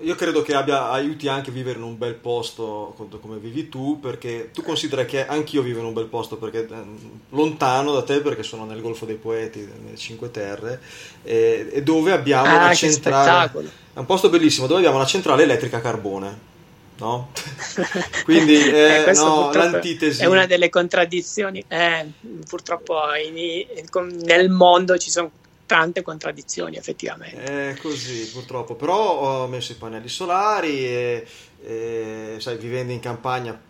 io 0.00 0.14
credo 0.14 0.42
che 0.42 0.54
abbia, 0.54 0.90
aiuti 0.90 1.28
anche 1.28 1.50
a 1.50 1.52
vivere 1.52 1.78
in 1.78 1.84
un 1.84 1.98
bel 1.98 2.14
posto 2.14 2.94
come 3.20 3.38
vivi 3.38 3.68
tu, 3.68 4.00
perché 4.00 4.50
tu 4.52 4.62
considera 4.62 5.04
che 5.04 5.26
anch'io 5.26 5.62
vivo 5.62 5.80
in 5.80 5.86
un 5.86 5.92
bel 5.92 6.06
posto, 6.06 6.36
perché 6.36 6.66
eh, 6.66 6.84
lontano 7.30 7.92
da 7.92 8.02
te, 8.02 8.20
perché 8.20 8.42
sono 8.42 8.64
nel 8.64 8.80
Golfo 8.80 9.04
dei 9.04 9.16
Poeti, 9.16 9.60
nelle 9.60 9.96
Cinque 9.96 10.30
Terre, 10.30 10.80
e, 11.22 11.68
e 11.72 11.82
dove 11.82 12.12
abbiamo 12.12 12.48
ah, 12.48 12.64
una 12.64 12.74
centrale... 12.74 13.50
È 13.92 13.98
un 13.98 14.06
posto 14.06 14.28
bellissimo, 14.28 14.66
dove 14.66 14.80
abbiamo 14.80 14.96
una 14.96 15.06
centrale 15.06 15.44
elettrica 15.44 15.78
a 15.78 15.80
carbone. 15.80 16.54
No? 16.98 17.30
Quindi 18.24 18.54
eh, 18.54 19.04
eh, 19.06 19.12
no, 19.12 19.52
l'antitesi 19.52 20.22
è 20.22 20.26
una 20.26 20.46
delle 20.46 20.70
contraddizioni. 20.70 21.62
Eh, 21.68 22.06
purtroppo 22.48 22.96
in, 23.22 23.36
in, 23.36 24.20
nel 24.24 24.48
mondo 24.50 24.96
ci 24.96 25.10
sono 25.10 25.30
tante 25.66 26.02
contraddizioni 26.02 26.76
effettivamente. 26.76 27.70
È 27.70 27.76
così 27.80 28.30
purtroppo, 28.30 28.74
però 28.74 29.42
ho 29.42 29.46
messo 29.48 29.72
i 29.72 29.76
pannelli 29.76 30.08
solari 30.08 30.86
e, 30.86 31.26
e 31.62 32.36
sai, 32.38 32.56
vivendo 32.56 32.92
in 32.92 33.00
campagna 33.00 33.60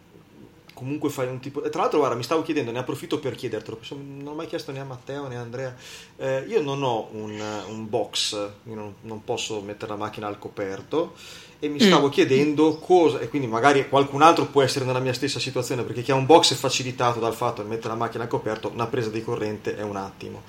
comunque 0.77 1.09
fai 1.09 1.27
un 1.27 1.41
tipo... 1.41 1.63
Tra 1.63 1.81
l'altro, 1.81 2.01
guarda, 2.01 2.17
mi 2.17 2.23
stavo 2.23 2.43
chiedendo, 2.43 2.71
ne 2.71 2.81
approfitto 2.81 3.19
per 3.19 3.35
chiedertelo, 3.35 3.81
non 3.93 4.27
ho 4.27 4.35
mai 4.35 4.47
chiesto 4.47 4.73
né 4.73 4.81
a 4.81 4.85
Matteo 4.85 5.27
né 5.27 5.39
a 5.39 5.41
Andrea. 5.41 5.75
Eh, 6.19 6.45
io 6.47 6.61
non 6.61 6.83
ho 6.83 7.09
un, 7.13 7.43
un 7.69 7.89
box, 7.89 8.51
non, 8.65 8.95
non, 9.01 9.25
posso 9.25 9.63
mettere 9.63 9.93
la 9.93 9.97
macchina 9.97 10.27
al 10.27 10.39
coperto 10.39 11.15
e 11.59 11.69
mi 11.69 11.81
stavo 11.81 12.09
mm. 12.09 12.11
chiedendo 12.11 12.77
cosa, 12.77 13.21
e 13.21 13.31
quindi 13.31 13.49
magari 13.49 13.89
qualcun 13.89 14.21
altro 14.21 14.45
può 14.45 14.61
essere 14.61 14.85
nella 14.85 14.99
mia 14.99 15.15
stessa 15.15 15.41
situazione, 15.41 15.83
perché 15.83 16.03
chi 16.03 16.11
ha 16.11 16.15
un 16.15 16.27
box 16.27 16.53
è 16.53 16.57
facilitato 16.57 17.21
dal 17.21 17.35
fatto 17.35 17.63
di 17.63 17.69
mettere 17.71 17.89
la 17.89 17.95
macchina 17.95 18.25
al 18.25 18.29
coperto, 18.29 18.69
una 18.69 18.87
presa 18.87 19.09
di 19.09 19.25
corrente 19.25 19.77
è 19.77 19.83
un 19.83 19.97
attimo. 19.97 20.43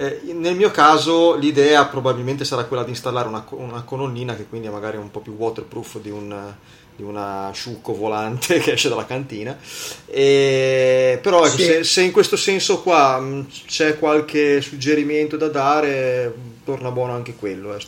Eh, 0.00 0.32
nel 0.32 0.56
mio 0.56 0.70
caso 0.70 1.34
l'idea 1.36 1.84
probabilmente 1.84 2.46
sarà 2.46 2.64
quella 2.64 2.84
di 2.84 2.88
installare 2.88 3.28
una, 3.28 3.44
una 3.50 3.82
colonnina 3.82 4.34
che 4.34 4.46
quindi 4.46 4.66
è 4.66 4.70
magari 4.70 4.96
un 4.96 5.10
po' 5.10 5.20
più 5.20 5.34
waterproof 5.34 6.00
di 6.00 6.08
un, 6.08 6.54
di 6.96 7.02
una 7.02 7.48
asciucco 7.48 7.92
volante 7.92 8.60
che 8.64 8.72
esce 8.72 8.88
dalla 8.88 9.04
cantina. 9.04 9.58
E, 10.06 11.18
però 11.20 11.44
ecco, 11.44 11.54
sì. 11.58 11.64
se, 11.64 11.84
se, 11.84 12.00
in 12.00 12.12
questo 12.12 12.36
senso 12.38 12.80
qua 12.80 13.20
mh, 13.20 13.26
mm, 13.26 13.42
c'è 13.66 13.98
qualche 13.98 14.62
suggerimento 14.62 15.36
da 15.36 15.48
dare, 15.48 16.34
torna 16.64 16.90
buono 16.90 17.12
anche 17.12 17.34
quello. 17.34 17.76
Eh, 17.76 17.84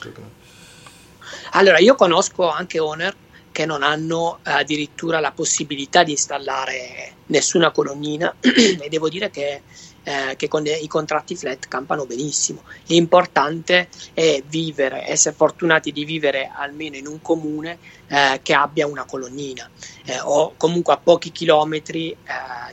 allora, 1.52 1.78
io 1.78 1.94
conosco 1.94 2.46
anche 2.50 2.78
owner 2.78 3.16
che 3.50 3.64
non 3.64 3.82
hanno 3.82 4.40
addirittura 4.42 5.18
la 5.18 5.32
possibilità 5.32 6.02
di 6.02 6.10
installare 6.10 7.12
nessuna 7.28 7.70
colonnina 7.70 8.34
e 8.40 8.88
devo 8.90 9.08
dire 9.08 9.30
che 9.30 9.62
eh, 10.04 10.34
che 10.36 10.48
con 10.48 10.64
i 10.66 10.86
contratti 10.86 11.36
flat 11.36 11.68
campano 11.68 12.06
benissimo. 12.06 12.62
L'importante 12.86 13.88
è 14.12 14.42
vivere, 14.46 15.08
essere 15.08 15.34
fortunati 15.34 15.92
di 15.92 16.04
vivere 16.04 16.50
almeno 16.52 16.96
in 16.96 17.06
un 17.06 17.20
comune 17.20 17.78
eh, 18.08 18.40
che 18.42 18.54
abbia 18.54 18.86
una 18.86 19.04
colonnina 19.04 19.68
eh, 20.04 20.20
o 20.20 20.54
comunque 20.56 20.94
a 20.94 20.98
pochi 20.98 21.30
chilometri 21.30 22.10
eh, 22.10 22.16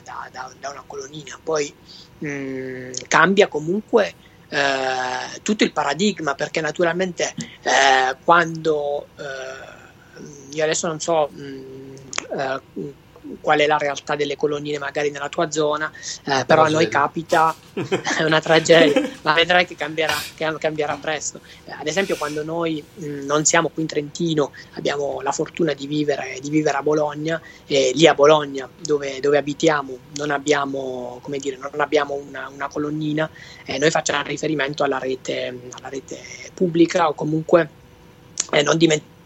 da, 0.02 0.28
da, 0.30 0.52
da, 0.58 0.70
una 0.70 0.84
colonnina. 0.86 1.38
Poi 1.42 1.72
mh, 2.18 2.28
mm, 2.28 2.92
cambia 3.08 3.48
comunque. 3.48 4.14
Eh, 4.52 5.40
tutto 5.42 5.62
il 5.62 5.72
paradigma 5.72 6.34
perché 6.34 6.60
naturalmente 6.60 7.34
eh, 7.62 8.16
quando 8.24 9.06
io 10.50 10.64
adesso 10.64 10.88
non 10.88 10.98
so 10.98 11.28
mh, 11.28 11.94
qual 13.40 13.60
è 13.60 13.66
la 13.66 13.78
realtà 13.78 14.16
delle 14.16 14.36
colonnine 14.36 14.78
magari 14.78 15.10
nella 15.10 15.28
tua 15.28 15.50
zona, 15.50 15.90
eh, 16.24 16.44
però 16.46 16.62
a 16.62 16.68
noi 16.68 16.88
capita, 16.88 17.54
è 18.18 18.22
una 18.22 18.40
tragedia, 18.40 19.08
ma 19.22 19.32
vedrai 19.34 19.66
che 19.66 19.76
cambierà, 19.76 20.14
che 20.34 20.52
cambierà 20.58 20.96
presto. 21.00 21.40
Eh, 21.64 21.72
ad 21.72 21.86
esempio 21.86 22.16
quando 22.16 22.42
noi 22.42 22.82
mh, 22.94 23.06
mm, 23.06 23.26
non 23.26 23.44
siamo 23.44 23.68
qui 23.68 23.82
in 23.82 23.88
Trentino, 23.88 24.52
abbiamo 24.74 25.20
la 25.20 25.32
fortuna 25.32 25.72
di 25.72 25.86
vivere, 25.86 26.38
di 26.40 26.50
vivere 26.50 26.78
a 26.78 26.82
Bologna, 26.82 27.40
e 27.66 27.92
lì 27.94 28.06
a 28.06 28.14
Bologna 28.14 28.68
dove, 28.78 29.20
dove 29.20 29.38
abitiamo 29.38 29.98
non 30.16 30.30
abbiamo, 30.30 31.18
come 31.22 31.38
dire, 31.38 31.56
non 31.56 31.80
abbiamo 31.80 32.14
una, 32.14 32.50
una 32.52 32.68
colonnina, 32.68 33.28
eh, 33.64 33.78
noi 33.78 33.90
facciamo 33.90 34.22
riferimento 34.24 34.82
alla 34.82 34.98
rete, 34.98 35.58
alla 35.72 35.88
rete 35.88 36.18
pubblica 36.54 37.08
o 37.08 37.14
comunque 37.14 37.68
eh, 38.52 38.62
non 38.62 38.76
dimentichiamo 38.76 39.18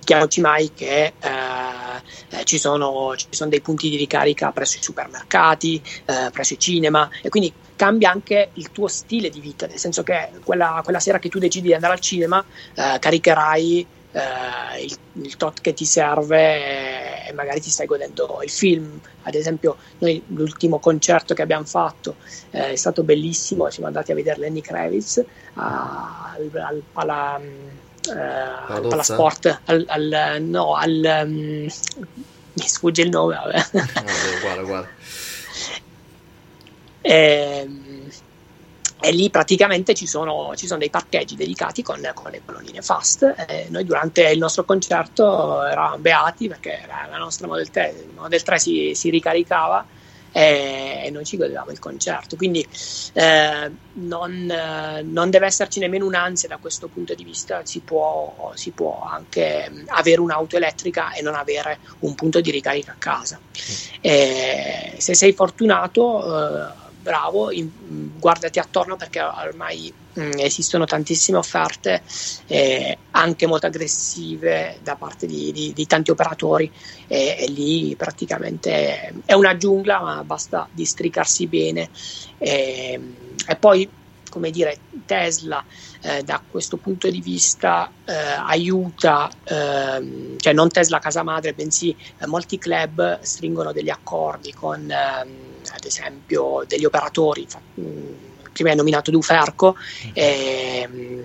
dimentichiamoci 0.00 0.40
mai 0.40 0.72
che 0.74 1.12
eh, 1.18 2.44
ci, 2.44 2.58
sono, 2.58 3.14
ci, 3.16 3.26
sono, 3.30 3.50
dei 3.50 3.60
punti 3.60 3.88
di 3.88 3.96
ricarica 3.96 4.50
presso 4.50 4.78
i 4.78 4.82
supermercati, 4.82 5.80
eh, 6.06 6.30
presso 6.30 6.54
i 6.54 6.58
cinema 6.58 7.08
e 7.22 7.28
quindi 7.28 7.52
cambia 7.76 8.10
anche 8.10 8.50
il 8.54 8.72
tuo 8.72 8.88
stile 8.88 9.30
di 9.30 9.40
vita, 9.40 9.66
nel 9.66 9.78
senso 9.78 10.02
che 10.02 10.30
quella, 10.44 10.80
quella 10.82 11.00
sera 11.00 11.18
che 11.18 11.28
tu 11.28 11.38
decidi 11.38 11.68
di 11.68 11.74
andare 11.74 11.94
al 11.94 12.00
cinema 12.00 12.44
eh, 12.74 12.98
caricherai 12.98 13.86
eh, 14.12 14.82
il, 14.82 14.96
il, 15.22 15.36
tot 15.36 15.60
che 15.60 15.72
ti 15.72 15.84
serve 15.84 17.28
e 17.28 17.32
magari 17.32 17.60
ti 17.60 17.70
stai 17.70 17.86
godendo 17.86 18.40
il 18.42 18.50
film. 18.50 19.00
Ad 19.22 19.34
esempio, 19.34 19.76
noi 19.98 20.22
l'ultimo 20.28 20.78
concerto 20.78 21.32
che 21.32 21.42
abbiamo 21.42 21.64
fatto 21.64 22.16
eh, 22.50 22.72
è 22.72 22.76
stato 22.76 23.02
bellissimo, 23.02 23.70
siamo 23.70 23.86
andati 23.86 24.12
a 24.12 24.14
vedere 24.14 24.40
Lenny 24.40 24.60
Kravitz 24.60 25.24
al, 25.54 26.50
al, 26.52 26.82
alla, 26.94 27.38
eh, 27.38 27.88
al 28.08 28.86
Palasport, 28.88 29.60
al, 29.64 29.84
al, 29.88 30.42
no, 30.42 30.74
al... 30.74 31.22
Um, 31.24 31.68
mi 32.52 32.66
sfugge 32.66 33.02
il 33.02 33.10
nome. 33.10 33.34
Vabbè. 33.34 33.66
Vabbè, 33.72 34.40
guarda, 34.40 34.62
guarda. 34.62 34.88
Ehm, 37.02 38.10
e 39.02 39.12
lì 39.12 39.30
praticamente 39.30 39.94
ci 39.94 40.06
sono, 40.06 40.52
ci 40.54 40.66
sono, 40.66 40.78
dei 40.78 40.90
parcheggi 40.90 41.34
dedicati 41.34 41.82
con, 41.82 41.98
con 42.12 42.30
le 42.30 42.42
colonnine 42.44 42.82
fast. 42.82 43.22
E 43.48 43.66
noi 43.70 43.84
durante 43.84 44.28
il 44.28 44.38
nostro 44.38 44.64
concerto 44.64 45.64
eravamo 45.64 45.96
beati 45.98 46.48
perché 46.48 46.84
la 46.86 47.16
nostra 47.16 47.46
Model 47.46 47.70
3, 47.70 48.08
Model 48.14 48.42
3 48.42 48.58
si, 48.58 48.92
si, 48.94 49.08
ricaricava 49.08 49.86
e, 50.32 51.02
e, 51.04 51.10
noi 51.10 51.24
ci 51.24 51.36
godevamo 51.36 51.70
il 51.70 51.78
concerto. 51.78 52.36
Quindi 52.36 52.66
eh, 53.12 53.70
non, 53.92 54.54
non, 55.04 55.30
deve 55.30 55.46
esserci 55.46 55.80
nemmeno 55.80 56.06
un'ansia 56.06 56.48
da 56.48 56.58
questo 56.58 56.88
punto 56.88 57.14
di 57.14 57.24
vista, 57.24 57.64
si 57.64 57.80
può, 57.80 58.52
si 58.54 58.70
può, 58.70 59.06
anche 59.10 59.70
avere 59.86 60.20
un'auto 60.20 60.56
elettrica 60.56 61.12
e 61.12 61.22
non 61.22 61.34
avere 61.34 61.78
un 62.00 62.14
punto 62.14 62.40
di 62.40 62.50
ricarica 62.50 62.92
a 62.92 62.96
casa. 62.98 63.40
E 64.00 64.94
se 64.98 65.14
sei 65.14 65.32
fortunato... 65.32 66.79
Bravo, 67.02 67.50
in, 67.50 67.70
guardati 68.18 68.58
attorno 68.58 68.96
perché 68.96 69.22
ormai 69.22 69.92
mh, 70.12 70.22
mm, 70.22 70.30
esistono 70.36 70.84
tantissime 70.84 71.38
offerte 71.38 72.02
eh, 72.46 72.98
anche 73.12 73.46
molto 73.46 73.66
aggressive 73.66 74.78
da 74.82 74.96
parte 74.96 75.26
di, 75.26 75.50
di, 75.50 75.72
di 75.72 75.86
tanti 75.86 76.10
operatori 76.10 76.70
e, 77.06 77.36
e, 77.38 77.46
lì 77.48 77.94
praticamente 77.96 79.14
è 79.24 79.32
una 79.32 79.56
giungla 79.56 80.00
ma 80.00 80.24
basta 80.24 80.68
districarsi 80.70 81.46
bene. 81.46 81.88
E, 82.36 83.00
e 83.46 83.56
poi 83.56 83.88
come 84.30 84.50
dire 84.50 84.78
Tesla 85.04 85.62
eh, 86.00 86.22
da 86.22 86.40
questo 86.48 86.78
punto 86.78 87.10
di 87.10 87.20
vista 87.20 87.90
eh, 88.06 88.14
aiuta, 88.14 89.28
eh, 89.44 90.36
cioè 90.38 90.52
non 90.54 90.70
Tesla 90.70 90.98
casa 90.98 91.22
madre, 91.22 91.52
bensì 91.52 91.94
eh, 92.18 92.26
molti 92.26 92.58
club 92.58 93.20
stringono 93.20 93.72
degli 93.72 93.90
accordi 93.90 94.54
con 94.54 94.90
ehm, 94.90 95.59
ad 95.72 95.84
esempio 95.84 96.64
degli 96.66 96.84
operatori, 96.84 97.46
mm, 97.80 98.12
prima 98.52 98.70
hai 98.70 98.76
nominato 98.76 99.10
Duferco, 99.10 99.76
mm. 99.76 100.10
ehm, 100.12 101.24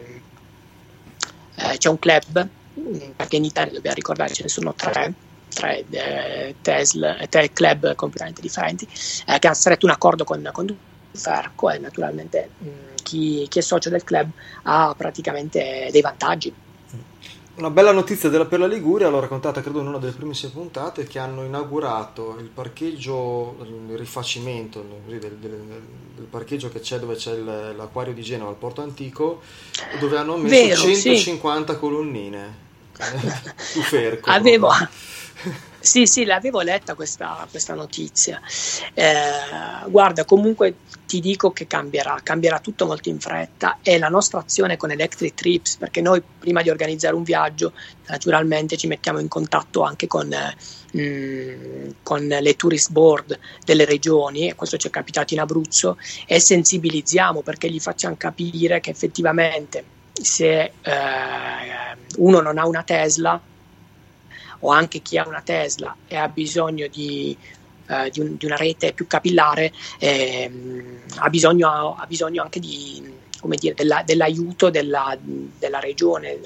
eh, 1.56 1.78
c'è 1.78 1.90
un 1.90 2.00
club, 2.00 2.48
mm, 2.80 3.12
perché 3.16 3.36
in 3.38 3.46
Italia 3.46 3.74
dobbiamo 3.74 3.96
ricordare 3.96 4.34
ce 4.34 4.44
ne 4.44 4.50
sono 4.50 4.74
tre, 4.74 5.14
tre 5.50 5.86
eh, 5.90 6.56
Tesla, 6.62 7.18
tre 7.30 7.52
club 7.52 7.96
completamente 7.96 8.42
differenti, 8.42 8.86
che 8.88 9.48
hanno 9.48 9.56
stretto 9.56 9.86
un 9.86 9.92
accordo 9.92 10.24
con, 10.24 10.50
con 10.52 10.78
Duferco 11.12 11.70
e 11.70 11.80
naturalmente 11.80 12.50
mh, 12.58 12.70
chi, 13.04 13.46
chi, 13.50 13.60
è 13.60 13.62
socio 13.62 13.90
del 13.90 14.04
club 14.04 14.30
ha 14.64 14.94
praticamente 14.98 15.90
dei 15.92 16.02
vantaggi. 16.02 16.54
Una 17.56 17.70
bella 17.70 17.94
notizia 17.94 18.28
della, 18.28 18.46
per 18.46 18.60
la 18.60 18.68
Liguria, 18.68 19.08
l'ho 19.08 19.22
raccontata 19.22 19.62
credo 19.62 19.80
in 19.80 19.88
una 19.88 19.98
delle 19.98 20.12
primissime 20.12 20.52
puntate, 20.52 21.08
che 21.08 21.20
hanno 21.20 21.42
inaugurato 21.46 22.36
il 22.38 22.50
parcheggio, 22.50 23.56
il 23.62 23.98
rifacimento 23.98 24.84
del, 25.08 25.20
del, 25.20 25.38
del 25.38 26.26
parcheggio 26.30 26.68
che 26.68 26.82
c'è 26.82 27.00
dove 27.00 27.16
c'è 27.16 27.34
l'acquario 27.38 28.14
di 28.14 28.22
Genova 28.22 28.50
al 28.50 28.58
Porto 28.58 28.82
Antico, 28.82 29.42
dove 30.02 30.18
hanno 30.18 30.36
messo 30.36 30.84
Vero, 30.86 30.96
150 30.96 31.74
sì. 31.74 31.80
colonnine. 31.80 32.58
Uferco. 33.76 34.30
Avevo, 34.30 34.70
sì, 35.86 36.08
sì, 36.08 36.26
l'avevo 36.26 36.62
letta 36.62 36.96
questa, 36.96 37.48
questa 37.50 37.76
notizia. 37.76 38.42
Eh, 38.94 39.14
guarda, 39.88 40.26
comunque 40.26 40.78
ti 41.06 41.20
dico 41.20 41.52
che 41.52 41.68
cambierà, 41.68 42.20
cambierà 42.24 42.60
tutto 42.60 42.88
molto 42.88 43.10
in 43.10 43.20
fretta 43.20 43.78
e 43.84 44.00
la 44.00 44.10
nostra 44.10 44.40
azione 44.40 44.78
con 44.78 44.90
Electric 44.90 45.36
Trips, 45.36 45.78
perché 45.78 46.02
noi 46.02 46.22
prima 46.40 46.64
di 46.64 46.70
organizzare 46.72 47.16
un 47.16 47.24
viaggio 47.24 47.74
naturalmente 48.08 48.78
ci 48.78 48.88
mettiamo 48.88 49.20
in 49.20 49.28
contatto 49.28 49.84
anche 49.84 50.08
con, 50.08 50.34
eh, 50.34 51.94
con 52.02 52.26
le 52.26 52.56
tourist 52.56 52.92
board 52.92 53.40
delle 53.64 53.86
regioni, 53.86 54.50
e 54.50 54.56
questo 54.56 54.78
ci 54.78 54.88
è 54.88 54.90
capitato 54.90 55.36
in 55.36 55.40
Abruzzo, 55.40 55.98
e 56.26 56.40
sensibilizziamo 56.40 57.42
perché 57.42 57.70
gli 57.70 57.80
facciamo 57.80 58.16
capire 58.18 58.80
che 58.80 58.90
effettivamente 58.90 59.84
se 60.12 60.62
eh, 60.64 60.72
uno 62.18 62.42
non 62.42 62.58
ha 62.58 62.66
una 62.66 62.82
Tesla, 62.82 63.40
o 64.66 64.72
anche 64.72 65.02
chi 65.02 65.18
ha 65.18 65.28
una 65.28 65.42
Tesla 65.42 65.96
e 66.08 66.16
ha 66.16 66.28
bisogno 66.28 66.88
di, 66.88 67.38
eh, 67.88 68.10
di, 68.10 68.20
un, 68.20 68.36
di 68.36 68.46
una 68.46 68.56
rete 68.56 68.94
più 68.94 69.06
capillare, 69.06 69.72
eh, 70.00 70.52
ha, 71.18 71.30
bisogno, 71.30 71.96
ha, 71.96 72.06
bisogno, 72.08 72.42
anche 72.42 72.60
di, 72.60 73.14
dire, 73.42 73.76
della, 73.76 74.02
dell'aiuto 74.04 74.70
della, 74.72 75.16
della 75.22 75.80
regione 75.80 76.40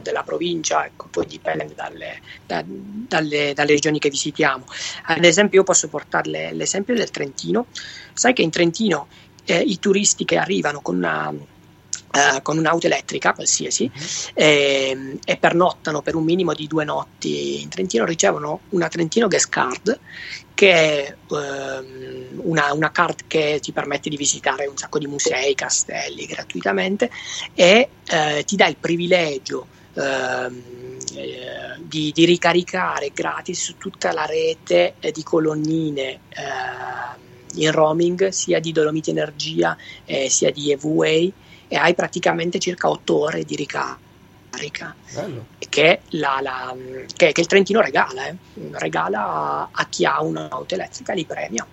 della 0.00 0.22
provincia, 0.22 0.86
ecco, 0.86 1.08
poi 1.10 1.26
dipende 1.26 1.74
dalle, 1.74 2.20
da, 2.46 2.62
dalle, 2.64 3.52
dalle, 3.52 3.72
regioni 3.72 3.98
che 3.98 4.10
visitiamo. 4.10 4.64
Ad 5.06 5.24
esempio, 5.24 5.58
io 5.58 5.64
posso 5.64 5.88
portarle 5.88 6.52
l'esempio 6.52 6.94
del 6.94 7.10
Trentino. 7.10 7.66
Sai 8.12 8.32
che 8.32 8.42
in 8.42 8.50
Trentino 8.50 9.08
eh, 9.44 9.58
i 9.58 9.80
turisti 9.80 10.24
che 10.24 10.36
arrivano 10.36 10.80
con 10.80 10.96
una 10.98 11.34
Uh, 12.12 12.42
con 12.42 12.58
un'auto 12.58 12.84
elettrica 12.84 13.32
qualsiasi 13.32 13.90
mm-hmm. 13.90 14.06
e, 14.34 15.18
e, 15.24 15.36
pernottano 15.38 16.02
per 16.02 16.14
un 16.14 16.24
minimo 16.24 16.52
di 16.52 16.66
due 16.66 16.84
notti 16.84 17.62
in 17.62 17.70
Trentino 17.70 18.04
ricevono 18.04 18.60
una 18.70 18.88
Trentino 18.88 19.28
Gas 19.28 19.48
Card 19.48 19.98
che 20.52 21.06
è 21.06 21.16
uh, 21.28 22.46
una, 22.50 22.74
una, 22.74 22.90
card 22.90 23.22
che 23.26 23.60
ti 23.62 23.72
permette 23.72 24.10
di 24.10 24.18
visitare 24.18 24.66
un 24.66 24.76
sacco 24.76 24.98
di 24.98 25.06
musei, 25.06 25.54
castelli 25.54 26.26
gratuitamente 26.26 27.10
e 27.54 27.88
uh, 28.10 28.44
ti 28.44 28.56
dà 28.56 28.66
il 28.66 28.76
privilegio 28.76 29.66
ehm, 29.94 30.62
di, 31.78 32.12
di, 32.12 32.24
ricaricare 32.26 33.10
gratis 33.14 33.74
tutta 33.78 34.12
la 34.12 34.26
rete 34.26 34.96
di 35.12 35.22
colonnine 35.22 36.20
in 37.54 37.70
roaming 37.72 38.28
sia 38.28 38.60
di 38.60 38.70
Dolomiti 38.70 39.08
Energia 39.10 39.76
sia 40.28 40.50
di 40.50 40.72
EV-Way 40.72 41.32
e 41.72 41.76
hai 41.76 41.94
praticamente 41.94 42.58
circa 42.58 42.90
8 42.90 43.18
ore 43.18 43.44
di 43.44 43.56
ricarica 43.56 44.94
che, 45.70 46.00
la, 46.10 46.38
la, 46.42 46.76
che, 47.16 47.32
che, 47.32 47.40
il 47.40 47.46
Trentino 47.46 47.80
regala, 47.80 48.26
eh. 48.26 48.36
regala 48.72 49.70
a 49.72 49.86
chi 49.86 50.04
ha 50.04 50.20
un'auto 50.20 50.74
elettrica, 50.74 51.14
li 51.14 51.24
premia. 51.24 51.66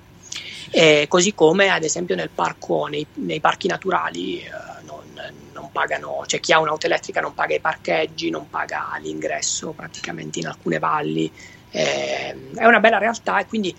E 0.71 1.05
così 1.09 1.33
come 1.33 1.67
ad 1.67 1.83
esempio 1.83 2.15
nel 2.15 2.29
parco, 2.29 2.85
nei, 2.85 3.05
nei 3.15 3.41
parchi 3.41 3.67
naturali 3.67 4.39
eh, 4.39 4.49
non, 4.85 5.03
non, 5.51 5.69
pagano, 5.73 6.23
cioè 6.27 6.39
chi 6.39 6.53
ha 6.53 6.59
un'auto 6.59 6.85
elettrica 6.85 7.19
non 7.19 7.33
paga 7.33 7.55
i 7.55 7.59
parcheggi, 7.59 8.29
non 8.29 8.49
paga 8.49 8.97
l'ingresso 9.01 9.71
praticamente 9.71 10.39
in 10.39 10.47
alcune 10.47 10.79
valli. 10.79 11.29
Eh, 11.71 12.53
è 12.55 12.65
una 12.65 12.79
bella 12.79 12.99
realtà 12.99 13.38
e 13.39 13.47
quindi 13.47 13.75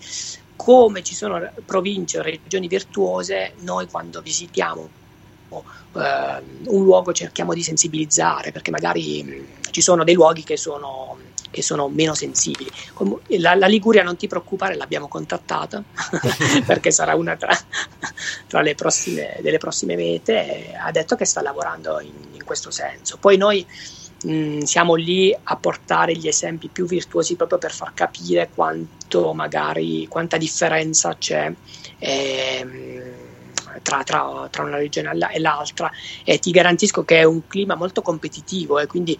come 0.55 1.01
ci 1.01 1.15
sono 1.15 1.51
province 1.65 2.19
o 2.19 2.21
regioni 2.21 2.67
virtuose, 2.67 3.53
noi 3.61 3.87
quando 3.87 4.21
visitiamo 4.21 4.99
eh, 5.59 6.43
un 6.67 6.83
luogo 6.83 7.11
cerchiamo 7.11 7.53
di 7.53 7.63
sensibilizzare 7.63 8.51
perché 8.51 8.71
magari 8.71 9.23
mh, 9.23 9.71
ci 9.71 9.81
sono 9.81 10.03
dei 10.03 10.13
luoghi 10.13 10.43
che 10.43 10.57
sono, 10.57 11.17
che 11.49 11.61
sono 11.61 11.89
meno 11.89 12.13
sensibili. 12.13 12.69
Com- 12.93 13.19
la, 13.39 13.55
la, 13.55 13.67
Liguria 13.67 14.03
non 14.03 14.17
ti 14.17 14.27
preoccupare, 14.27 14.75
l'abbiamo 14.75 15.07
contattata 15.07 15.83
perché 16.65 16.91
sarà 16.91 17.15
una 17.15 17.35
tra, 17.35 17.57
tra 18.47 18.61
le 18.61 18.75
prossime, 18.75 19.37
delle 19.41 19.57
prossime 19.57 19.95
mete. 19.95 20.73
Ha 20.73 20.91
detto 20.91 21.15
che 21.15 21.25
sta 21.25 21.41
lavorando 21.41 21.99
in, 21.99 22.13
in 22.33 22.43
questo 22.43 22.71
senso. 22.71 23.17
Poi 23.17 23.37
noi 23.37 23.65
mh, 24.23 24.59
siamo 24.59 24.95
lì 24.95 25.35
a 25.43 25.55
portare 25.55 26.15
gli 26.15 26.27
esempi 26.27 26.67
più 26.67 26.85
virtuosi 26.85 27.35
proprio 27.35 27.57
per 27.57 27.73
far 27.73 27.93
capire 27.93 28.49
quanto 28.53 29.33
magari 29.33 30.07
quanta 30.07 30.37
differenza 30.37 31.15
c'è. 31.17 31.51
Eh, 31.97 33.20
tra, 33.81 34.03
tra, 34.03 34.47
tra, 34.49 34.63
una 34.63 34.77
regione 34.77 35.11
e 35.31 35.39
l'altra 35.39 35.91
e 36.23 36.39
ti 36.39 36.51
garantisco 36.51 37.03
che 37.03 37.19
è 37.19 37.23
un 37.23 37.47
clima 37.47 37.75
molto 37.75 38.01
competitivo 38.01 38.79
e 38.79 38.87
quindi 38.87 39.17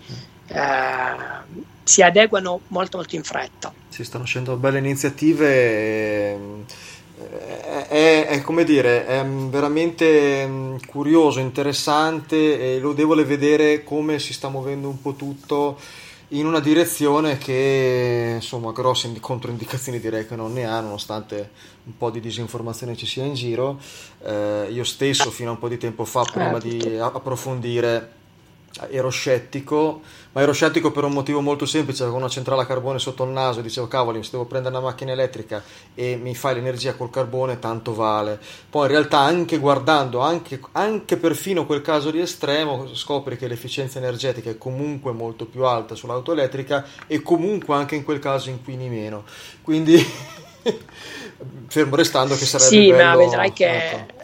eh, 0.47 1.15
si 1.83 2.01
adeguano 2.01 2.61
molto 2.67 2.97
molto 2.97 3.15
in 3.15 3.23
fretta. 3.23 3.73
Si 3.89 4.03
stanno 4.03 4.23
uscendo 4.23 4.55
belle 4.55 4.79
iniziative. 4.79 5.47
E... 5.47 6.37
È, 7.87 8.25
è, 8.29 8.41
come 8.41 8.63
dire, 8.63 9.05
è 9.05 9.23
veramente 9.23 10.47
mm, 10.47 10.77
curioso, 10.87 11.39
interessante 11.39 12.75
e 12.75 12.79
lodevole 12.79 13.23
vedere 13.23 13.83
come 13.83 14.17
si 14.17 14.33
sta 14.33 14.49
muovendo 14.49 14.87
un 14.87 14.99
po' 14.99 15.13
tutto 15.13 15.77
in 16.33 16.45
una 16.45 16.59
direzione 16.59 17.37
che 17.37 18.33
insomma 18.35 18.71
grosse 18.71 19.11
controindicazioni 19.19 19.99
direi 19.99 20.25
che 20.25 20.35
non 20.35 20.53
ne 20.53 20.65
ha 20.65 20.79
nonostante 20.79 21.51
un 21.83 21.97
po' 21.97 22.09
di 22.09 22.19
disinformazione 22.19 22.95
ci 22.95 23.05
sia 23.05 23.25
in 23.25 23.33
giro. 23.33 23.79
Eh, 24.23 24.67
io 24.71 24.83
stesso 24.83 25.29
fino 25.29 25.49
a 25.49 25.53
un 25.53 25.59
po' 25.59 25.67
di 25.67 25.77
tempo 25.77 26.05
fa 26.05 26.23
prima 26.23 26.57
eh, 26.57 26.61
di 26.61 26.97
approfondire 26.97 28.19
ero 28.89 29.09
scettico, 29.09 30.01
ma 30.31 30.41
ero 30.41 30.53
scettico 30.53 30.91
per 30.91 31.03
un 31.03 31.11
motivo 31.11 31.41
molto 31.41 31.65
semplice, 31.65 32.03
avevo 32.03 32.17
una 32.17 32.29
centrale 32.29 32.61
a 32.61 32.65
carbone 32.65 32.99
sotto 32.99 33.23
il 33.23 33.31
naso 33.31 33.61
dicevo 33.61 33.87
cavoli, 33.87 34.23
se 34.23 34.31
devo 34.31 34.45
prendere 34.45 34.75
una 34.75 34.85
macchina 34.85 35.11
elettrica 35.11 35.61
e 35.93 36.15
mi 36.15 36.33
fai 36.35 36.55
l'energia 36.55 36.95
col 36.95 37.09
carbone, 37.09 37.59
tanto 37.59 37.93
vale. 37.93 38.39
Poi 38.69 38.85
in 38.85 38.91
realtà 38.91 39.19
anche 39.19 39.57
guardando, 39.57 40.19
anche, 40.19 40.59
anche 40.73 41.17
perfino 41.17 41.65
quel 41.65 41.81
caso 41.81 42.11
di 42.11 42.19
estremo, 42.19 42.93
scopri 42.93 43.37
che 43.37 43.47
l'efficienza 43.47 43.99
energetica 43.99 44.49
è 44.49 44.57
comunque 44.57 45.11
molto 45.11 45.45
più 45.45 45.65
alta 45.65 45.95
sull'auto 45.95 46.31
elettrica 46.31 46.85
e 47.07 47.21
comunque 47.21 47.75
anche 47.75 47.95
in 47.95 48.03
quel 48.03 48.19
caso 48.19 48.49
inquini 48.49 48.87
meno. 48.87 49.25
Quindi 49.61 49.97
fermo 51.67 51.95
restando 51.95 52.35
che 52.35 52.45
sarebbe 52.45 52.69
sì, 52.69 52.89
bello... 52.89 53.03
ma 53.03 53.15
vedrai 53.15 53.53
che... 53.53 53.87
Ecco, 53.91 54.19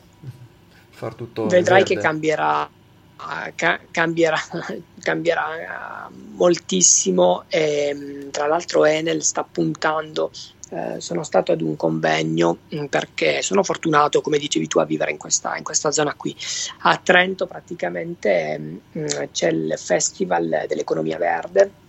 far 0.98 1.14
tutto 1.14 1.46
vedrai 1.46 1.84
che 1.84 1.96
cambierà 1.96 2.68
ca- 3.56 3.80
cambierà, 3.92 4.40
cambierà, 5.02 6.10
moltissimo 6.36 7.44
e 7.48 7.94
mm, 7.94 8.30
tra 8.30 8.48
l'altro 8.48 8.86
Enel 8.86 9.24
sta 9.24 9.44
puntando 9.44 10.32
eh, 10.70 11.00
sono 11.00 11.24
stato 11.24 11.54
ad 11.54 11.62
un 11.62 11.76
convegno 11.76 12.58
mm, 12.76 12.86
perché 12.86 13.42
sono 13.42 13.64
fortunato, 13.64 14.22
come 14.22 14.38
dicevi 14.38 14.68
tu, 14.68 14.80
a 14.80 14.86
vivere 14.86 15.12
in 15.12 15.18
questa, 15.18 15.56
in 15.56 15.64
questa 15.64 15.92
zona 15.92 16.14
qui. 16.14 16.36
A 16.82 16.98
Trento 16.98 17.48
praticamente 17.48 18.58
mh, 18.58 19.00
mm, 19.00 19.06
c'è 19.32 19.50
il 19.50 19.74
Festival 19.78 20.66
dell'Economia 20.68 21.18
Verde 21.18 21.86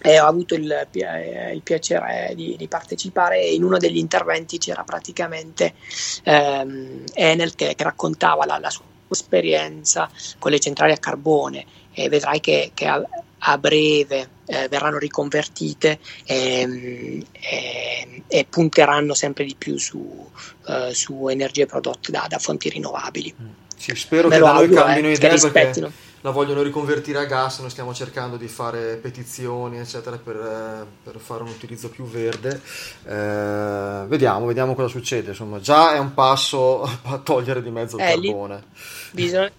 e 0.00 0.20
ho 0.20 0.26
avuto 0.26 0.54
il, 0.54 0.88
il 0.92 1.62
piacere 1.62 2.32
di, 2.34 2.56
di, 2.56 2.68
partecipare 2.68 3.44
in 3.44 3.64
uno 3.64 3.78
degli 3.78 3.96
interventi 3.96 4.58
c'era 4.58 4.84
praticamente 4.84 5.74
ehm, 6.22 7.02
Enel 7.14 7.54
che, 7.56 7.74
che 7.74 7.82
raccontava 7.82 8.46
la, 8.46 8.58
la 8.58 8.70
sua 8.70 8.84
esperienza 9.14 10.10
con 10.38 10.50
le 10.50 10.58
centrali 10.58 10.92
a 10.92 10.98
carbone 10.98 11.64
e 11.92 12.08
vedrai 12.08 12.40
che, 12.40 12.70
che 12.74 12.86
a, 12.86 13.02
a, 13.38 13.58
breve 13.58 14.28
eh, 14.46 14.68
verranno 14.68 14.98
riconvertite 14.98 15.98
e, 16.24 17.24
e, 17.32 18.22
e, 18.26 18.46
punteranno 18.48 19.14
sempre 19.14 19.44
di 19.44 19.54
più 19.56 19.78
su, 19.78 19.98
uh, 19.98 20.92
su 20.92 21.28
energie 21.28 21.66
prodotte 21.66 22.12
da, 22.12 22.26
da 22.28 22.38
fonti 22.38 22.68
rinnovabili. 22.68 23.34
Sì, 23.76 23.94
spero 23.94 24.28
Me 24.28 24.36
che 24.36 24.40
da 24.40 24.52
noi 24.52 24.68
cambino 24.68 25.08
eh, 25.08 25.12
idea 25.12 25.50
perché 25.50 25.92
la 26.22 26.30
vogliono 26.30 26.62
riconvertire 26.62 27.18
a 27.18 27.24
gas, 27.24 27.60
noi 27.60 27.70
stiamo 27.70 27.94
cercando 27.94 28.36
di 28.36 28.48
fare 28.48 28.96
petizioni 28.96 29.78
eccetera 29.78 30.16
per, 30.16 30.36
eh, 30.36 30.86
per 31.02 31.20
fare 31.20 31.42
un 31.42 31.48
utilizzo 31.48 31.88
più 31.88 32.04
verde. 32.04 32.60
Eh, 33.04 34.04
vediamo, 34.06 34.46
vediamo 34.46 34.74
cosa 34.74 34.88
succede. 34.88 35.30
Insomma, 35.30 35.60
già 35.60 35.94
è 35.94 35.98
un 35.98 36.14
passo 36.14 36.82
a 37.04 37.18
togliere 37.18 37.62
di 37.62 37.70
mezzo 37.70 37.96
il 37.96 38.02
eh, 38.02 38.06
carbone. 38.06 38.64
Bisogna, 39.12 39.50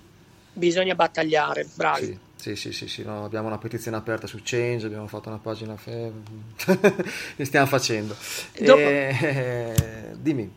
bisogna, 0.53 0.95
battagliare, 0.95 1.67
bravi. 1.73 2.05
Sì. 2.05 2.27
Sì, 2.39 2.55
sì, 2.55 2.71
sì, 2.71 2.87
sì 2.87 3.03
no, 3.03 3.25
abbiamo 3.25 3.47
una 3.47 3.57
petizione 3.57 3.97
aperta 3.97 4.25
su 4.25 4.39
Change, 4.41 4.85
abbiamo 4.85 5.07
fatto 5.07 5.27
una 5.27 5.39
pagina, 5.39 5.75
fe... 5.75 6.09
ne 7.35 7.43
stiamo 7.43 7.65
facendo. 7.65 8.15
Dopo... 8.57 8.79
E... 8.79 10.13
Dimmi. 10.17 10.49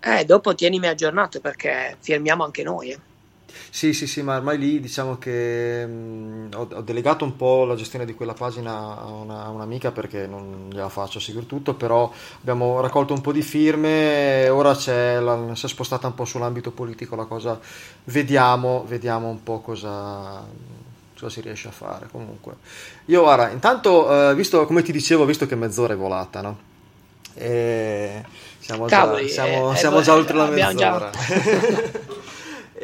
Eh, 0.00 0.24
dopo 0.24 0.54
tienimi 0.54 0.86
aggiornato 0.86 1.38
perché 1.40 1.96
firmiamo 2.00 2.44
anche 2.44 2.62
noi. 2.62 2.92
Eh. 2.92 2.98
Sì, 3.70 3.92
sì, 3.92 4.06
sì, 4.06 4.22
ma 4.22 4.36
ormai 4.36 4.58
lì 4.58 4.80
diciamo 4.80 5.18
che 5.18 5.86
mh, 5.86 5.90
mm, 5.90 6.52
ho, 6.54 6.68
ho, 6.72 6.80
delegato 6.82 7.24
un 7.24 7.36
po' 7.36 7.64
la 7.64 7.74
gestione 7.74 8.04
di 8.04 8.14
quella 8.14 8.34
pagina 8.34 8.98
a, 8.98 9.06
una, 9.06 9.44
a 9.44 9.48
un'amica 9.50 9.90
perché 9.92 10.26
non 10.26 10.68
gliela 10.70 10.88
faccio 10.88 11.18
seguire 11.20 11.46
tutto, 11.46 11.74
però 11.74 12.12
abbiamo 12.40 12.80
raccolto 12.80 13.12
un 13.12 13.20
po' 13.20 13.32
di 13.32 13.42
firme, 13.42 14.48
ora 14.48 14.74
c'è 14.74 15.20
la, 15.20 15.54
si 15.54 15.66
è 15.66 15.68
spostata 15.68 16.06
un 16.06 16.14
po' 16.14 16.24
sull'ambito 16.24 16.70
politico 16.70 17.16
la 17.16 17.24
cosa, 17.24 17.58
vediamo, 18.04 18.84
vediamo 18.86 19.28
un 19.28 19.42
po' 19.42 19.60
cosa, 19.60 20.44
cosa 21.14 21.30
si 21.30 21.40
riesce 21.40 21.68
a 21.68 21.72
fare 21.72 22.08
comunque. 22.10 22.56
Io 23.06 23.22
guarda, 23.22 23.50
intanto, 23.50 24.30
eh, 24.30 24.34
visto, 24.34 24.66
come 24.66 24.82
ti 24.82 24.92
dicevo, 24.92 25.24
visto 25.24 25.46
che 25.46 25.54
mezz'ora 25.54 25.94
è 25.94 25.96
volata, 25.96 26.40
no? 26.40 26.70
E 27.34 28.22
siamo, 28.58 28.84
Cavoli, 28.86 29.26
già, 29.26 29.32
siamo, 29.32 29.72
eh, 29.72 29.76
siamo 29.76 29.98
eh, 30.00 30.02
già 30.02 30.14
oltre 30.14 30.36
la 30.36 30.46
mezz'ora. 30.46 31.10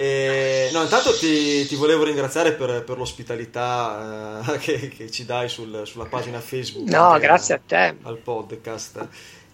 E, 0.00 0.70
no, 0.72 0.82
intanto 0.82 1.12
ti, 1.16 1.66
ti, 1.66 1.74
volevo 1.74 2.04
ringraziare 2.04 2.52
per, 2.52 2.84
per 2.84 2.96
l'ospitalità 2.96 4.40
uh, 4.46 4.56
che, 4.62 4.90
che, 4.90 5.10
ci 5.10 5.24
dai 5.24 5.48
sul, 5.48 5.82
sulla 5.86 6.04
pagina 6.04 6.38
Facebook. 6.38 6.88
No, 6.88 7.18
grazie 7.18 7.54
a 7.56 7.60
te. 7.66 7.96
Al 8.02 8.18
podcast. 8.18 9.08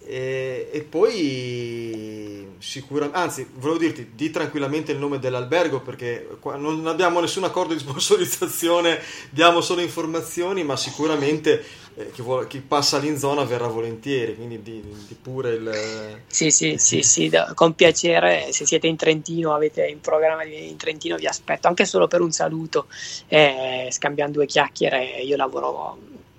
E, 0.07 0.69
e, 0.71 0.81
poi 0.81 2.47
sicuramente, 2.59 3.17
anzi, 3.17 3.49
volevo 3.55 3.79
dirti, 3.79 4.11
di 4.13 4.29
tranquillamente 4.29 4.91
il 4.91 4.99
nome 4.99 5.17
dell'albergo 5.17 5.81
perché 5.81 6.27
non 6.43 6.85
abbiamo 6.85 7.19
nessun 7.19 7.43
accordo 7.43 7.73
di 7.73 7.79
sponsorizzazione, 7.81 9.01
diamo 9.31 9.61
solo 9.61 9.81
informazioni, 9.81 10.63
ma 10.63 10.75
sicuramente 10.75 11.63
eh, 11.95 12.11
chi, 12.11 12.21
vuole, 12.21 12.45
chi, 12.45 12.59
passa 12.59 12.99
lì 12.99 13.07
in 13.07 13.17
zona 13.17 13.45
verrà 13.45 13.65
volentieri, 13.65 14.35
quindi 14.35 14.61
di, 14.61 14.83
di 15.07 15.17
pure 15.19 15.53
il... 15.53 16.19
Sì, 16.27 16.51
sì, 16.51 16.75
sì, 16.77 17.01
sì, 17.01 17.31
con 17.55 17.73
piacere, 17.73 18.51
se 18.51 18.67
siete 18.67 18.85
in 18.85 18.97
Trentino, 18.97 19.55
avete 19.55 19.87
in 19.87 20.01
programma 20.01 20.43
in 20.43 20.77
Trentino, 20.77 21.15
vi 21.15 21.25
aspetto. 21.25 21.67
Anche 21.67 21.85
solo 21.85 22.07
per 22.07 22.21
un 22.21 22.31
saluto, 22.31 22.85
eh, 23.27 23.87
scambiamo 23.89 24.31
due 24.31 24.45
chiacchiere, 24.45 25.21
io 25.23 25.35
lavoro 25.35 25.97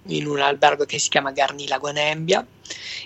in 0.09 0.27
un 0.27 0.41
albergo 0.41 0.85
che 0.85 0.99
si 0.99 1.09
chiama 1.09 1.33
Garni 1.33 1.67
Lago 1.67 1.91
Nembia. 1.91 2.47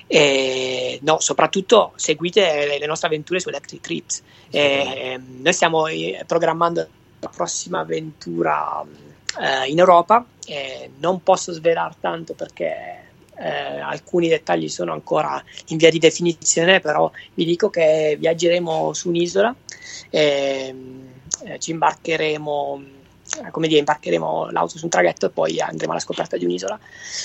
E, 0.06 0.98
no, 1.02 1.20
soprattutto 1.20 1.92
seguite 1.96 2.78
le 2.78 2.86
nostre 2.86 3.08
avventure 3.08 3.40
su 3.40 3.48
Electric 3.48 3.80
Trips. 3.80 4.22
E, 4.50 5.20
noi 5.40 5.52
stiamo 5.52 5.86
eh, 5.86 6.24
programmando 6.26 6.86
la 7.20 7.28
prossima 7.28 7.80
avventura 7.80 8.82
eh, 9.40 9.68
in 9.68 9.78
Europa. 9.78 10.24
non 10.98 11.22
posso 11.22 11.52
svelare 11.52 11.94
tanto 12.00 12.34
perché 12.34 13.00
eh, 13.40 13.80
alcuni 13.80 14.28
dettagli 14.28 14.68
sono 14.68 14.92
ancora 14.92 15.42
in 15.68 15.78
via 15.78 15.90
di 15.90 15.98
definizione, 15.98 16.80
però 16.80 17.10
vi 17.34 17.44
dico 17.44 17.70
che 17.70 18.16
viaggeremo 18.18 18.92
su 18.92 19.08
un'isola, 19.08 19.54
eh, 20.10 20.74
ci 21.58 21.70
imbarcheremo 21.70 22.82
come 23.50 23.66
dire, 23.66 23.78
imbarcheremo 23.80 24.50
l'auto 24.50 24.78
su 24.78 24.84
un 24.84 24.90
traghetto 24.90 25.26
e 25.26 25.30
poi 25.30 25.60
andremo 25.60 25.92
alla 25.92 26.00
scoperta 26.00 26.36
di 26.36 26.44
un'isola 26.44 26.78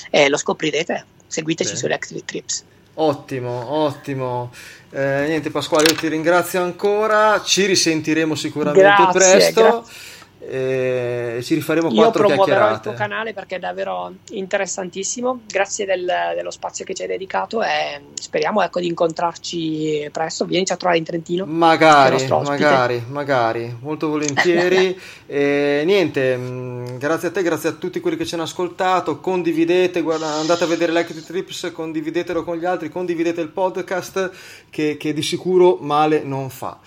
e 0.10 0.30
lo 0.30 0.38
scoprirete. 0.38 1.06
Seguiteci 1.28 1.72
Beh. 1.72 1.78
su 1.78 1.86
Electric 1.86 2.26
Trips. 2.26 2.64
Ottimo, 2.96 3.74
ottimo. 3.74 4.52
Eh, 4.92 5.26
niente 5.28 5.52
Pasquale, 5.52 5.90
io 5.90 5.96
ti 5.96 6.08
ringrazio 6.08 6.62
ancora, 6.62 7.42
ci 7.44 7.66
risentiremo 7.66 8.36
sicuramente 8.36 8.82
grazie, 8.82 9.20
presto. 9.20 9.62
Grazie 9.62 10.14
e 10.48 11.40
ci 11.42 11.56
rifaremo 11.56 11.88
quattro 11.92 12.28
Io 12.28 12.36
promuoverò 12.36 12.72
il 12.74 12.80
tuo 12.80 12.94
canale 12.94 13.34
perché 13.34 13.56
è 13.56 13.60
davvero 13.60 14.14
interessantissimo. 14.32 15.42
Grazie 15.48 15.86
del, 15.86 16.06
dello 16.36 16.52
spazio 16.52 16.86
che 16.86 16.94
ci 16.94 17.02
hai 17.02 17.08
dedicato 17.08 17.64
e 17.64 18.02
speriamo 18.14 18.62
ecco, 18.62 18.80
di 18.80 18.88
incontrarci 18.88 20.10
presto. 20.12 20.46
Vienici 20.46 20.74
a 20.74 20.78
trovare 20.78 21.00
in 21.00 21.06
Trentino. 21.06 21.46
Magari, 21.46 22.28
magari, 22.28 23.04
magari, 23.08 23.78
molto 23.82 24.10
volentieri. 24.10 25.00
e, 25.26 25.82
niente, 25.86 26.38
mm, 26.38 26.98
grazie 26.98 27.30
a 27.30 27.32
te, 27.32 27.42
grazie 27.42 27.70
a 27.70 27.74
tutti 27.74 28.00
quelli 28.00 28.18
che 28.18 28.26
ci 28.26 28.36
hanno 28.36 28.44
ascoltato. 28.44 29.20
Condividete, 29.20 30.02
guarda, 30.02 30.28
andate 30.34 30.64
a 30.64 30.68
vedere 30.68 30.92
Electric 30.92 31.26
Trips, 31.26 31.72
condividetelo 31.74 32.44
con 32.44 32.58
gli 32.58 32.66
altri, 32.66 32.90
condividete 32.90 33.42
il 33.42 33.50
podcast 33.50 34.32
che, 34.70 34.98
che 34.98 35.14
di 35.14 35.22
sicuro 35.22 35.78
male 35.82 36.22
non 36.24 36.50
fa. 36.50 36.78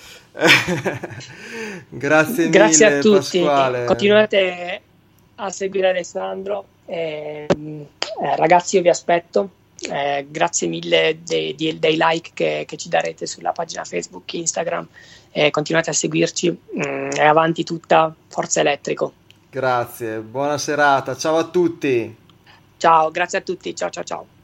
Grazie, 1.89 2.49
Grazie 2.51 2.87
mille, 2.87 2.99
a 2.99 3.03
tutti. 3.03 3.41
Pasquale. 3.41 3.85
Continuate 3.85 4.81
a 5.37 5.51
seguire 5.51 5.89
Alessandro. 5.89 6.65
Eh, 6.87 7.47
eh, 7.49 8.37
ragazzi, 8.37 8.77
io 8.77 8.83
vi 8.83 8.89
aspetto. 8.89 9.51
Eh, 9.81 10.27
grazie 10.29 10.67
mille 10.67 11.19
dei, 11.25 11.55
dei, 11.55 11.79
dei 11.79 11.97
like 11.99 12.31
che, 12.35 12.65
che, 12.67 12.77
ci 12.77 12.89
darete 12.89 13.27
sulla 13.27 13.53
pagina 13.53 13.85
Facebook, 13.85 14.33
Instagram. 14.33 14.87
continuate 15.51 15.91
a 15.91 15.93
seguirci. 15.93 16.51
Mm, 16.51 17.11
e 17.17 17.23
avanti 17.23 17.65
tutta 17.65 18.15
Forza 18.29 18.61
Elettrico. 18.61 19.13
Grazie, 19.51 20.19
buona 20.19 20.59
serata. 20.59 21.17
Ciao 21.17 21.37
a 21.37 21.45
tutti. 21.45 22.17
Ciao, 22.77 23.11
grazie 23.11 23.39
a 23.39 23.41
tutti. 23.43 23.75
Ciao, 23.75 23.91
ciao, 23.91 24.05
ciao. 24.05 24.38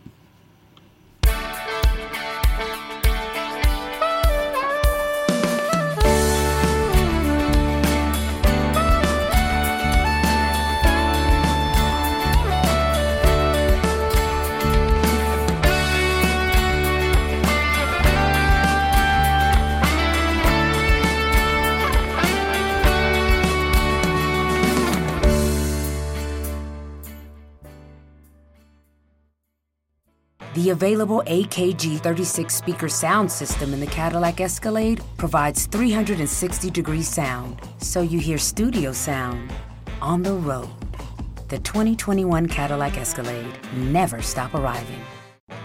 The 30.64 30.70
available 30.70 31.22
AKG 31.26 32.00
36 32.00 32.54
speaker 32.54 32.88
sound 32.88 33.30
system 33.30 33.74
in 33.74 33.80
the 33.80 33.86
Cadillac 33.86 34.40
Escalade 34.40 35.02
provides 35.18 35.66
360 35.66 36.70
degree 36.70 37.02
sound, 37.02 37.60
so 37.76 38.00
you 38.00 38.18
hear 38.18 38.38
studio 38.38 38.90
sound 38.90 39.52
on 40.00 40.22
the 40.22 40.32
road. 40.32 40.70
The 41.48 41.58
2021 41.58 42.48
Cadillac 42.48 42.96
Escalade 42.96 43.52
never 43.74 44.22
stop 44.22 44.54
arriving. 44.54 45.02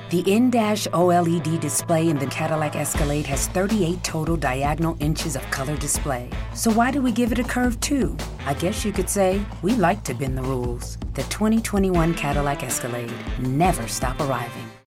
The 0.10 0.30
in-dash 0.30 0.86
OLED 0.88 1.62
display 1.62 2.10
in 2.10 2.20
the 2.20 2.28
Cadillac 2.28 2.76
Escalade 2.76 3.28
has 3.28 3.48
38 3.48 4.04
total 4.04 4.36
diagonal 4.36 4.98
inches 5.00 5.38
of 5.38 5.50
color 5.50 5.78
display. 5.78 6.30
So 6.54 6.72
why 6.72 6.92
do 6.92 7.02
we 7.02 7.14
give 7.14 7.32
it 7.32 7.40
a 7.40 7.44
curve 7.46 7.80
too? 7.80 8.18
I 8.46 8.54
guess 8.54 8.84
you 8.84 8.92
could 8.92 9.10
say 9.10 9.42
we 9.62 9.76
like 9.76 10.04
to 10.04 10.14
bend 10.14 10.38
the 10.38 10.42
rules. 10.42 10.98
The 11.14 11.24
2021 11.30 12.16
Cadillac 12.16 12.64
Escalade 12.64 13.14
never 13.40 13.88
stop 13.88 14.20
arriving. 14.20 14.69